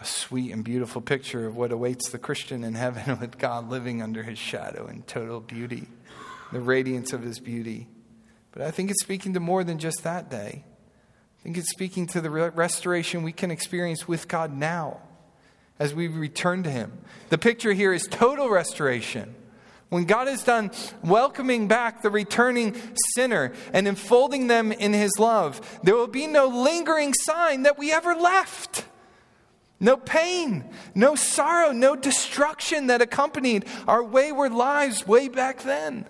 A 0.00 0.04
sweet 0.04 0.52
and 0.52 0.62
beautiful 0.62 1.00
picture 1.00 1.48
of 1.48 1.56
what 1.56 1.72
awaits 1.72 2.10
the 2.10 2.18
Christian 2.18 2.62
in 2.62 2.76
heaven 2.76 3.18
with 3.20 3.38
God 3.38 3.68
living 3.68 4.02
under 4.02 4.22
his 4.22 4.38
shadow 4.38 4.86
in 4.86 5.02
total 5.02 5.40
beauty 5.40 5.88
the 6.52 6.60
radiance 6.60 7.12
of 7.12 7.22
his 7.22 7.38
beauty. 7.38 7.88
But 8.52 8.62
I 8.62 8.70
think 8.70 8.90
it's 8.90 9.02
speaking 9.02 9.34
to 9.34 9.40
more 9.40 9.64
than 9.64 9.78
just 9.78 10.02
that 10.04 10.30
day. 10.30 10.64
I 11.38 11.42
think 11.42 11.58
it's 11.58 11.70
speaking 11.70 12.06
to 12.08 12.20
the 12.20 12.30
restoration 12.30 13.22
we 13.22 13.32
can 13.32 13.50
experience 13.50 14.08
with 14.08 14.28
God 14.28 14.52
now 14.52 15.00
as 15.78 15.94
we 15.94 16.08
return 16.08 16.62
to 16.62 16.70
him. 16.70 16.92
The 17.28 17.38
picture 17.38 17.72
here 17.72 17.92
is 17.92 18.06
total 18.10 18.48
restoration. 18.48 19.34
When 19.88 20.04
God 20.04 20.26
is 20.26 20.42
done 20.42 20.72
welcoming 21.04 21.68
back 21.68 22.02
the 22.02 22.10
returning 22.10 22.74
sinner 23.14 23.52
and 23.72 23.86
enfolding 23.86 24.48
them 24.48 24.72
in 24.72 24.92
his 24.92 25.12
love, 25.18 25.78
there 25.84 25.94
will 25.94 26.08
be 26.08 26.26
no 26.26 26.48
lingering 26.48 27.14
sign 27.14 27.62
that 27.62 27.78
we 27.78 27.92
ever 27.92 28.14
left. 28.14 28.84
No 29.78 29.96
pain, 29.96 30.64
no 30.94 31.14
sorrow, 31.14 31.70
no 31.70 31.94
destruction 31.94 32.86
that 32.86 33.02
accompanied 33.02 33.66
our 33.86 34.02
wayward 34.02 34.52
lives 34.52 35.06
way 35.06 35.28
back 35.28 35.62
then. 35.62 36.06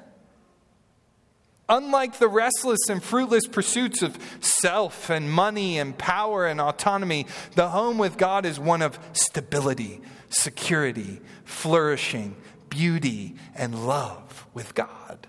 Unlike 1.69 2.19
the 2.19 2.29
restless 2.29 2.89
and 2.89 3.03
fruitless 3.03 3.47
pursuits 3.47 4.01
of 4.03 4.19
self 4.41 5.11
and 5.11 5.31
money 5.31 5.79
and 5.79 5.99
power 5.99 6.47
and 6.47 6.61
autonomy, 6.61 7.27
the 7.55 7.69
home 7.69 7.99
with 7.99 8.17
God 8.17 8.47
is 8.47 8.59
one 8.59 8.83
of 8.83 8.99
stability, 9.13 10.01
security, 10.29 11.21
flourishing, 11.45 12.37
beauty, 12.69 13.35
and 13.55 13.87
love 13.87 14.47
with 14.55 14.75
God. 14.75 15.27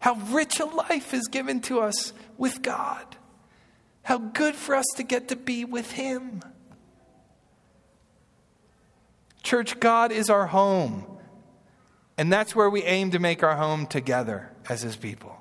How 0.00 0.14
rich 0.30 0.60
a 0.60 0.66
life 0.66 1.14
is 1.14 1.28
given 1.28 1.60
to 1.62 1.80
us 1.80 2.12
with 2.36 2.60
God. 2.62 3.16
How 4.02 4.18
good 4.18 4.54
for 4.54 4.74
us 4.74 4.86
to 4.96 5.02
get 5.02 5.28
to 5.28 5.36
be 5.36 5.64
with 5.64 5.92
Him. 5.92 6.42
Church, 9.42 9.80
God 9.80 10.12
is 10.12 10.28
our 10.28 10.46
home. 10.46 11.15
And 12.18 12.32
that's 12.32 12.56
where 12.56 12.70
we 12.70 12.82
aim 12.82 13.10
to 13.10 13.18
make 13.18 13.42
our 13.42 13.56
home 13.56 13.86
together 13.86 14.50
as 14.68 14.82
his 14.82 14.96
people. 14.96 15.36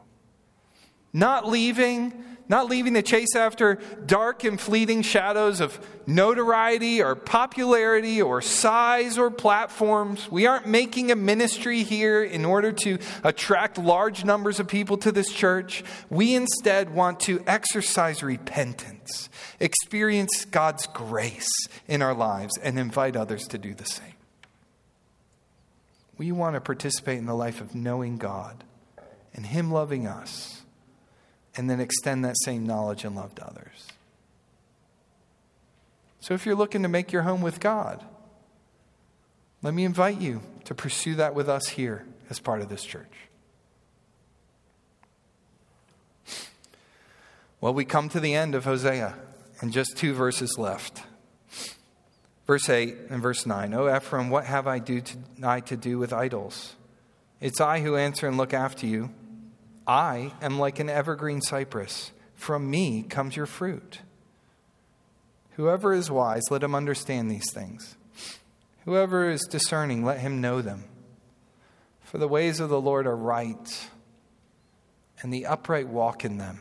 Not 1.13 1.47
leaving, 1.47 2.25
not 2.49 2.69
leaving 2.69 2.95
to 2.95 3.01
chase 3.01 3.33
after 3.37 3.75
dark 4.05 4.43
and 4.43 4.59
fleeting 4.59 5.01
shadows 5.01 5.61
of 5.61 5.79
notoriety 6.05 7.01
or 7.01 7.15
popularity 7.15 8.21
or 8.21 8.41
size 8.41 9.17
or 9.17 9.31
platforms. 9.31 10.29
We 10.29 10.45
aren't 10.45 10.67
making 10.67 11.11
a 11.11 11.15
ministry 11.15 11.83
here 11.83 12.21
in 12.21 12.43
order 12.43 12.73
to 12.73 12.99
attract 13.23 13.77
large 13.77 14.25
numbers 14.25 14.59
of 14.59 14.67
people 14.67 14.97
to 14.97 15.11
this 15.13 15.31
church. 15.31 15.85
We 16.09 16.35
instead 16.35 16.93
want 16.93 17.21
to 17.21 17.41
exercise 17.47 18.21
repentance, 18.21 19.29
experience 19.61 20.43
God's 20.43 20.87
grace 20.87 21.49
in 21.87 22.01
our 22.01 22.13
lives, 22.13 22.57
and 22.57 22.77
invite 22.77 23.15
others 23.15 23.47
to 23.47 23.57
do 23.57 23.73
the 23.73 23.85
same. 23.85 24.14
We 26.17 26.31
want 26.31 26.55
to 26.55 26.61
participate 26.61 27.17
in 27.17 27.25
the 27.25 27.33
life 27.33 27.61
of 27.61 27.75
knowing 27.75 28.17
God 28.17 28.63
and 29.33 29.45
Him 29.45 29.71
loving 29.71 30.07
us, 30.07 30.61
and 31.57 31.69
then 31.69 31.79
extend 31.81 32.23
that 32.23 32.35
same 32.43 32.65
knowledge 32.65 33.03
and 33.03 33.15
love 33.15 33.35
to 33.35 33.45
others. 33.45 33.87
So 36.21 36.33
if 36.33 36.45
you're 36.45 36.55
looking 36.55 36.83
to 36.83 36.87
make 36.87 37.11
your 37.11 37.23
home 37.23 37.41
with 37.41 37.59
God, 37.59 38.03
let 39.61 39.73
me 39.73 39.83
invite 39.83 40.21
you 40.21 40.41
to 40.65 40.73
pursue 40.73 41.15
that 41.15 41.35
with 41.35 41.49
us 41.49 41.67
here 41.67 42.05
as 42.29 42.39
part 42.39 42.61
of 42.61 42.69
this 42.69 42.83
church. 42.83 43.11
Well, 47.59 47.73
we 47.73 47.83
come 47.83 48.09
to 48.09 48.19
the 48.19 48.35
end 48.35 48.55
of 48.55 48.65
Hosea 48.65 49.15
and 49.59 49.73
just 49.73 49.97
two 49.97 50.13
verses 50.13 50.57
left. 50.57 51.03
Verse 52.45 52.69
8 52.69 52.95
and 53.09 53.21
verse 53.21 53.45
9 53.45 53.73
O 53.73 53.95
Ephraim, 53.95 54.29
what 54.29 54.45
have 54.45 54.67
I, 54.67 54.79
do 54.79 55.01
to, 55.01 55.17
I 55.43 55.59
to 55.61 55.75
do 55.75 55.97
with 55.97 56.13
idols? 56.13 56.75
It's 57.41 57.59
I 57.59 57.81
who 57.81 57.95
answer 57.95 58.27
and 58.27 58.37
look 58.37 58.53
after 58.53 58.85
you. 58.85 59.11
I 59.87 60.33
am 60.41 60.59
like 60.59 60.79
an 60.79 60.89
evergreen 60.89 61.41
cypress. 61.41 62.11
From 62.35 62.69
me 62.69 63.03
comes 63.03 63.35
your 63.35 63.45
fruit. 63.45 63.99
Whoever 65.51 65.93
is 65.93 66.11
wise, 66.11 66.43
let 66.51 66.63
him 66.63 66.75
understand 66.75 67.31
these 67.31 67.51
things. 67.53 67.95
Whoever 68.83 69.29
is 69.29 69.41
discerning, 69.49 70.03
let 70.03 70.19
him 70.19 70.41
know 70.41 70.61
them. 70.61 70.83
For 72.01 72.17
the 72.17 72.27
ways 72.27 72.59
of 72.59 72.69
the 72.69 72.81
Lord 72.81 73.07
are 73.07 73.15
right, 73.15 73.89
and 75.21 75.33
the 75.33 75.45
upright 75.45 75.87
walk 75.87 76.23
in 76.23 76.37
them, 76.37 76.59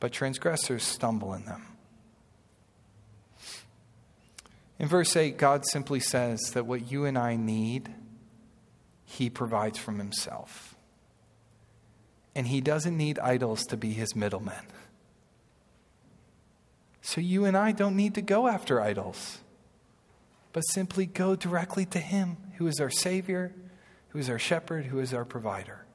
but 0.00 0.12
transgressors 0.12 0.82
stumble 0.82 1.34
in 1.34 1.44
them. 1.44 1.75
In 4.78 4.88
verse 4.88 5.16
8, 5.16 5.38
God 5.38 5.64
simply 5.66 6.00
says 6.00 6.50
that 6.52 6.66
what 6.66 6.90
you 6.90 7.04
and 7.04 7.16
I 7.16 7.36
need, 7.36 7.94
He 9.04 9.30
provides 9.30 9.78
from 9.78 9.98
Himself. 9.98 10.74
And 12.34 12.46
He 12.46 12.60
doesn't 12.60 12.96
need 12.96 13.18
idols 13.18 13.64
to 13.66 13.76
be 13.76 13.92
His 13.92 14.14
middlemen. 14.14 14.66
So 17.00 17.20
you 17.20 17.44
and 17.44 17.56
I 17.56 17.72
don't 17.72 17.96
need 17.96 18.14
to 18.16 18.22
go 18.22 18.48
after 18.48 18.80
idols, 18.80 19.38
but 20.52 20.60
simply 20.60 21.06
go 21.06 21.36
directly 21.36 21.86
to 21.86 21.98
Him, 21.98 22.36
who 22.56 22.66
is 22.66 22.80
our 22.80 22.90
Savior, 22.90 23.54
who 24.08 24.18
is 24.18 24.28
our 24.28 24.38
shepherd, 24.38 24.86
who 24.86 24.98
is 24.98 25.14
our 25.14 25.24
provider. 25.24 25.86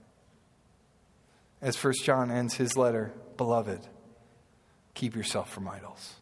As 1.61 1.75
First 1.75 2.03
John 2.03 2.32
ends 2.32 2.55
his 2.55 2.75
letter, 2.75 3.11
beloved, 3.38 3.82
keep 4.93 5.15
yourself 5.15 5.51
from 5.51 5.67
idols. 5.67 6.15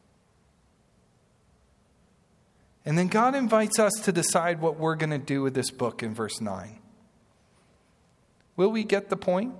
And 2.85 2.97
then 2.97 3.07
God 3.07 3.35
invites 3.35 3.77
us 3.79 3.93
to 4.03 4.11
decide 4.11 4.61
what 4.61 4.77
we're 4.77 4.95
going 4.95 5.09
to 5.11 5.17
do 5.17 5.41
with 5.41 5.53
this 5.53 5.71
book 5.71 6.01
in 6.01 6.13
verse 6.13 6.39
9. 6.39 6.79
Will 8.55 8.69
we 8.69 8.83
get 8.83 9.09
the 9.09 9.17
point? 9.17 9.53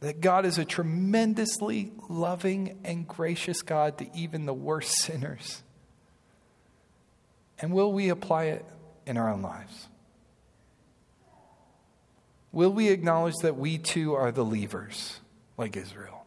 That 0.00 0.20
God 0.20 0.46
is 0.46 0.58
a 0.58 0.64
tremendously 0.64 1.92
loving 2.08 2.78
and 2.84 3.06
gracious 3.06 3.62
God 3.62 3.98
to 3.98 4.16
even 4.16 4.46
the 4.46 4.54
worst 4.54 4.92
sinners. 5.02 5.62
And 7.58 7.72
will 7.72 7.92
we 7.92 8.08
apply 8.08 8.44
it 8.44 8.64
in 9.06 9.16
our 9.16 9.28
own 9.28 9.42
lives? 9.42 9.88
Will 12.52 12.72
we 12.72 12.88
acknowledge 12.88 13.36
that 13.42 13.56
we 13.56 13.78
too 13.78 14.14
are 14.14 14.32
the 14.32 14.44
levers, 14.44 15.20
like 15.56 15.76
Israel? 15.76 16.24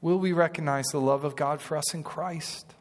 Will 0.00 0.18
we 0.18 0.32
recognize 0.32 0.86
the 0.86 1.00
love 1.00 1.24
of 1.24 1.36
God 1.36 1.60
for 1.60 1.76
us 1.76 1.94
in 1.94 2.02
Christ? 2.02 2.74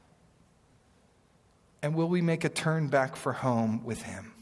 And 1.82 1.96
will 1.96 2.08
we 2.08 2.22
make 2.22 2.44
a 2.44 2.50
turn 2.50 2.88
back 2.88 3.16
for 3.16 3.34
home 3.34 3.84
with 3.84 4.04
Him, 4.04 4.34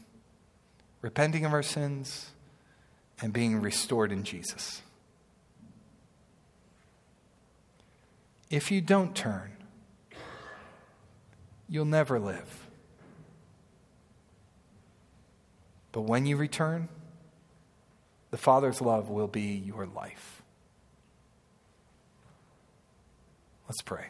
repenting 1.00 1.44
of 1.44 1.52
our 1.52 1.62
sins 1.62 2.30
and 3.20 3.32
being 3.32 3.60
restored 3.60 4.12
in 4.12 4.24
Jesus? 4.24 4.82
If 8.50 8.70
you 8.70 8.80
don't 8.80 9.14
turn, 9.14 9.52
you'll 11.68 11.84
never 11.84 12.18
live. 12.18 12.66
But 15.92 16.02
when 16.02 16.26
you 16.26 16.36
return, 16.36 16.88
the 18.30 18.36
Father's 18.36 18.80
love 18.80 19.08
will 19.08 19.28
be 19.28 19.62
your 19.64 19.86
life. 19.86 20.42
Let's 23.68 23.82
pray. 23.82 24.06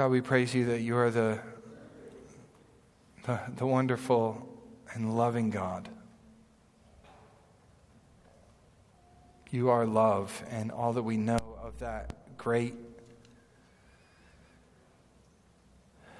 God, 0.00 0.12
we 0.12 0.22
praise 0.22 0.54
you 0.54 0.64
that 0.64 0.80
you 0.80 0.96
are 0.96 1.10
the, 1.10 1.38
the, 3.24 3.38
the 3.54 3.66
wonderful 3.66 4.48
and 4.94 5.14
loving 5.14 5.50
God. 5.50 5.90
You 9.50 9.68
are 9.68 9.84
love, 9.84 10.42
and 10.48 10.72
all 10.72 10.94
that 10.94 11.02
we 11.02 11.18
know 11.18 11.36
of 11.62 11.80
that 11.80 12.38
great 12.38 12.74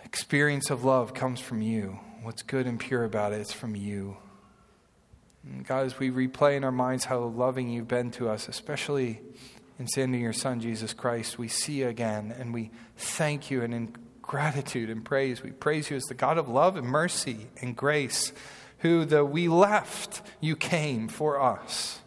experience 0.05 0.68
of 0.68 0.85
love 0.85 1.14
comes 1.14 1.41
from 1.41 1.62
you. 1.62 1.99
What's 2.20 2.43
good 2.43 2.66
and 2.66 2.78
pure 2.78 3.05
about 3.05 3.33
it 3.33 3.41
is 3.41 3.51
from 3.51 3.74
you. 3.74 4.18
And 5.43 5.66
God, 5.66 5.87
as 5.87 5.99
we 5.99 6.11
replay 6.11 6.55
in 6.59 6.64
our 6.64 6.70
minds 6.70 7.07
how 7.07 7.20
loving 7.20 7.70
you've 7.70 7.89
been 7.89 8.11
to 8.11 8.28
us, 8.28 8.47
especially 8.47 9.22
in 9.81 9.89
sending 9.89 10.20
your 10.20 10.35
Son, 10.35 10.61
Jesus 10.61 10.93
Christ, 10.93 11.39
we 11.39 11.49
see 11.49 11.83
again 11.83 12.35
and 12.39 12.53
we 12.53 12.70
thank 12.99 13.51
you 13.51 13.62
and 13.62 13.72
in 13.72 13.97
gratitude 14.20 14.91
and 14.91 15.03
praise, 15.03 15.43
we 15.43 15.53
praise 15.53 15.89
you 15.91 15.97
as 15.97 16.05
the 16.05 16.14
God 16.14 16.37
of 16.37 16.51
love 16.51 16.76
and 16.76 16.87
mercy 16.87 17.49
and 17.62 17.74
grace, 17.74 18.35
who, 18.81 19.07
though 19.07 19.24
we 19.24 19.49
left, 19.49 20.20
you 20.39 20.55
came 20.55 21.09
for 21.09 21.41
us. 21.41 22.01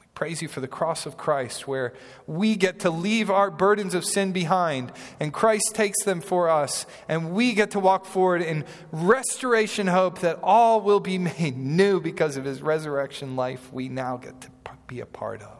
We 0.00 0.06
praise 0.14 0.42
you 0.42 0.48
for 0.48 0.60
the 0.60 0.66
cross 0.66 1.06
of 1.06 1.16
Christ, 1.16 1.68
where 1.68 1.94
we 2.26 2.56
get 2.56 2.80
to 2.80 2.90
leave 2.90 3.30
our 3.30 3.52
burdens 3.52 3.94
of 3.94 4.04
sin 4.04 4.32
behind, 4.32 4.90
and 5.20 5.32
Christ 5.32 5.72
takes 5.72 6.04
them 6.04 6.20
for 6.20 6.50
us, 6.50 6.84
and 7.08 7.30
we 7.30 7.54
get 7.54 7.70
to 7.70 7.80
walk 7.80 8.06
forward 8.06 8.42
in 8.42 8.64
restoration 8.90 9.86
hope 9.86 10.18
that 10.18 10.40
all 10.42 10.80
will 10.80 11.00
be 11.00 11.16
made 11.38 11.56
new 11.56 12.00
because 12.00 12.36
of 12.36 12.44
his 12.44 12.60
resurrection 12.60 13.36
life 13.36 13.72
we 13.72 13.88
now 13.88 14.16
get 14.16 14.40
to 14.40 14.48
be 14.88 14.98
a 14.98 15.06
part 15.06 15.42
of. 15.42 15.59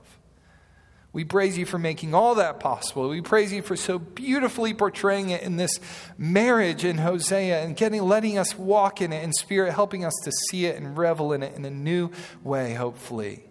We 1.13 1.25
praise 1.25 1.59
you 1.59 1.67
for 1.67 1.79
making 1.79 2.15
all 2.15 2.37
that 2.37 2.61
possible. 2.61 3.09
We 3.09 3.21
praise 3.21 3.53
you 3.53 3.63
for 3.63 3.75
so 3.75 3.99
beautifully 3.99 4.75
portraying 4.75 5.31
it 5.31 5.43
in 5.43 5.57
this 5.57 5.81
marriage 6.17 6.85
in 6.85 6.99
Hosea 6.99 7.63
and 7.65 7.77
getting 7.77 8.03
letting 8.03 8.39
us 8.39 8.57
walk 8.57 9.03
in 9.03 9.13
it 9.13 9.25
in 9.25 9.33
spirit, 9.33 9.73
helping 9.73 10.05
us 10.05 10.15
to 10.25 10.31
see 10.49 10.67
it 10.67 10.77
and 10.77 10.97
revel 10.97 11.33
in 11.33 11.43
it 11.43 11.57
in 11.57 11.65
a 11.65 11.71
new 11.71 12.11
way, 12.45 12.75
hopefully. 12.75 13.45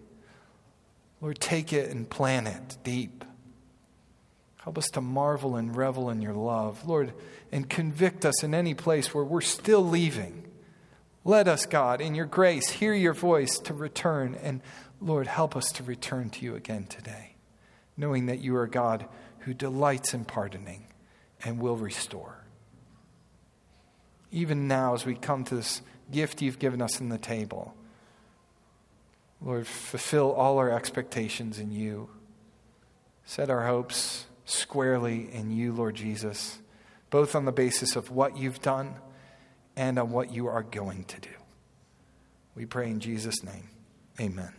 Lord, 1.21 1.39
take 1.39 1.73
it 1.73 1.91
and 1.91 2.09
plant 2.09 2.47
it 2.47 2.77
deep. 2.83 3.25
Help 4.59 4.77
us 4.77 4.87
to 4.91 5.01
marvel 5.01 5.55
and 5.55 5.75
revel 5.75 6.09
in 6.09 6.21
your 6.21 6.33
love. 6.33 6.87
Lord, 6.87 7.13
and 7.51 7.69
convict 7.69 8.25
us 8.25 8.43
in 8.43 8.53
any 8.53 8.73
place 8.73 9.13
where 9.13 9.23
we're 9.23 9.41
still 9.41 9.85
leaving. 9.85 10.45
Let 11.25 11.47
us, 11.47 11.65
God, 11.65 12.01
in 12.01 12.15
your 12.15 12.25
grace, 12.25 12.69
hear 12.69 12.93
your 12.93 13.13
voice 13.13 13.59
to 13.59 13.73
return. 13.73 14.37
And 14.41 14.61
Lord, 15.01 15.27
help 15.27 15.55
us 15.55 15.71
to 15.73 15.83
return 15.83 16.29
to 16.31 16.45
you 16.45 16.55
again 16.55 16.85
today, 16.85 17.28
knowing 17.99 18.27
that 18.27 18.39
you 18.39 18.55
are 18.55 18.65
God 18.65 19.05
who 19.39 19.53
delights 19.53 20.13
in 20.13 20.23
pardoning 20.23 20.87
and 21.43 21.59
will 21.59 21.75
restore. 21.75 22.45
Even 24.31 24.67
now, 24.67 24.93
as 24.93 25.05
we 25.05 25.15
come 25.15 25.43
to 25.43 25.55
this 25.55 25.81
gift 26.09 26.41
you've 26.41 26.59
given 26.59 26.81
us 26.81 27.01
in 27.01 27.09
the 27.09 27.17
table, 27.17 27.75
Lord, 29.41 29.67
fulfill 29.67 30.31
all 30.31 30.57
our 30.57 30.71
expectations 30.71 31.59
in 31.59 31.71
you. 31.71 32.09
Set 33.25 33.49
our 33.49 33.67
hopes 33.67 34.25
squarely 34.45 35.31
in 35.31 35.51
you, 35.51 35.73
Lord 35.73 35.95
Jesus, 35.95 36.59
both 37.09 37.35
on 37.35 37.45
the 37.45 37.51
basis 37.51 37.95
of 37.95 38.11
what 38.11 38.37
you've 38.37 38.61
done 38.61 38.95
and 39.75 39.99
on 39.99 40.11
what 40.11 40.33
you 40.33 40.47
are 40.47 40.63
going 40.63 41.03
to 41.05 41.19
do. 41.19 41.29
We 42.55 42.65
pray 42.65 42.89
in 42.89 42.99
Jesus' 42.99 43.43
name. 43.43 43.69
Amen. 44.19 44.58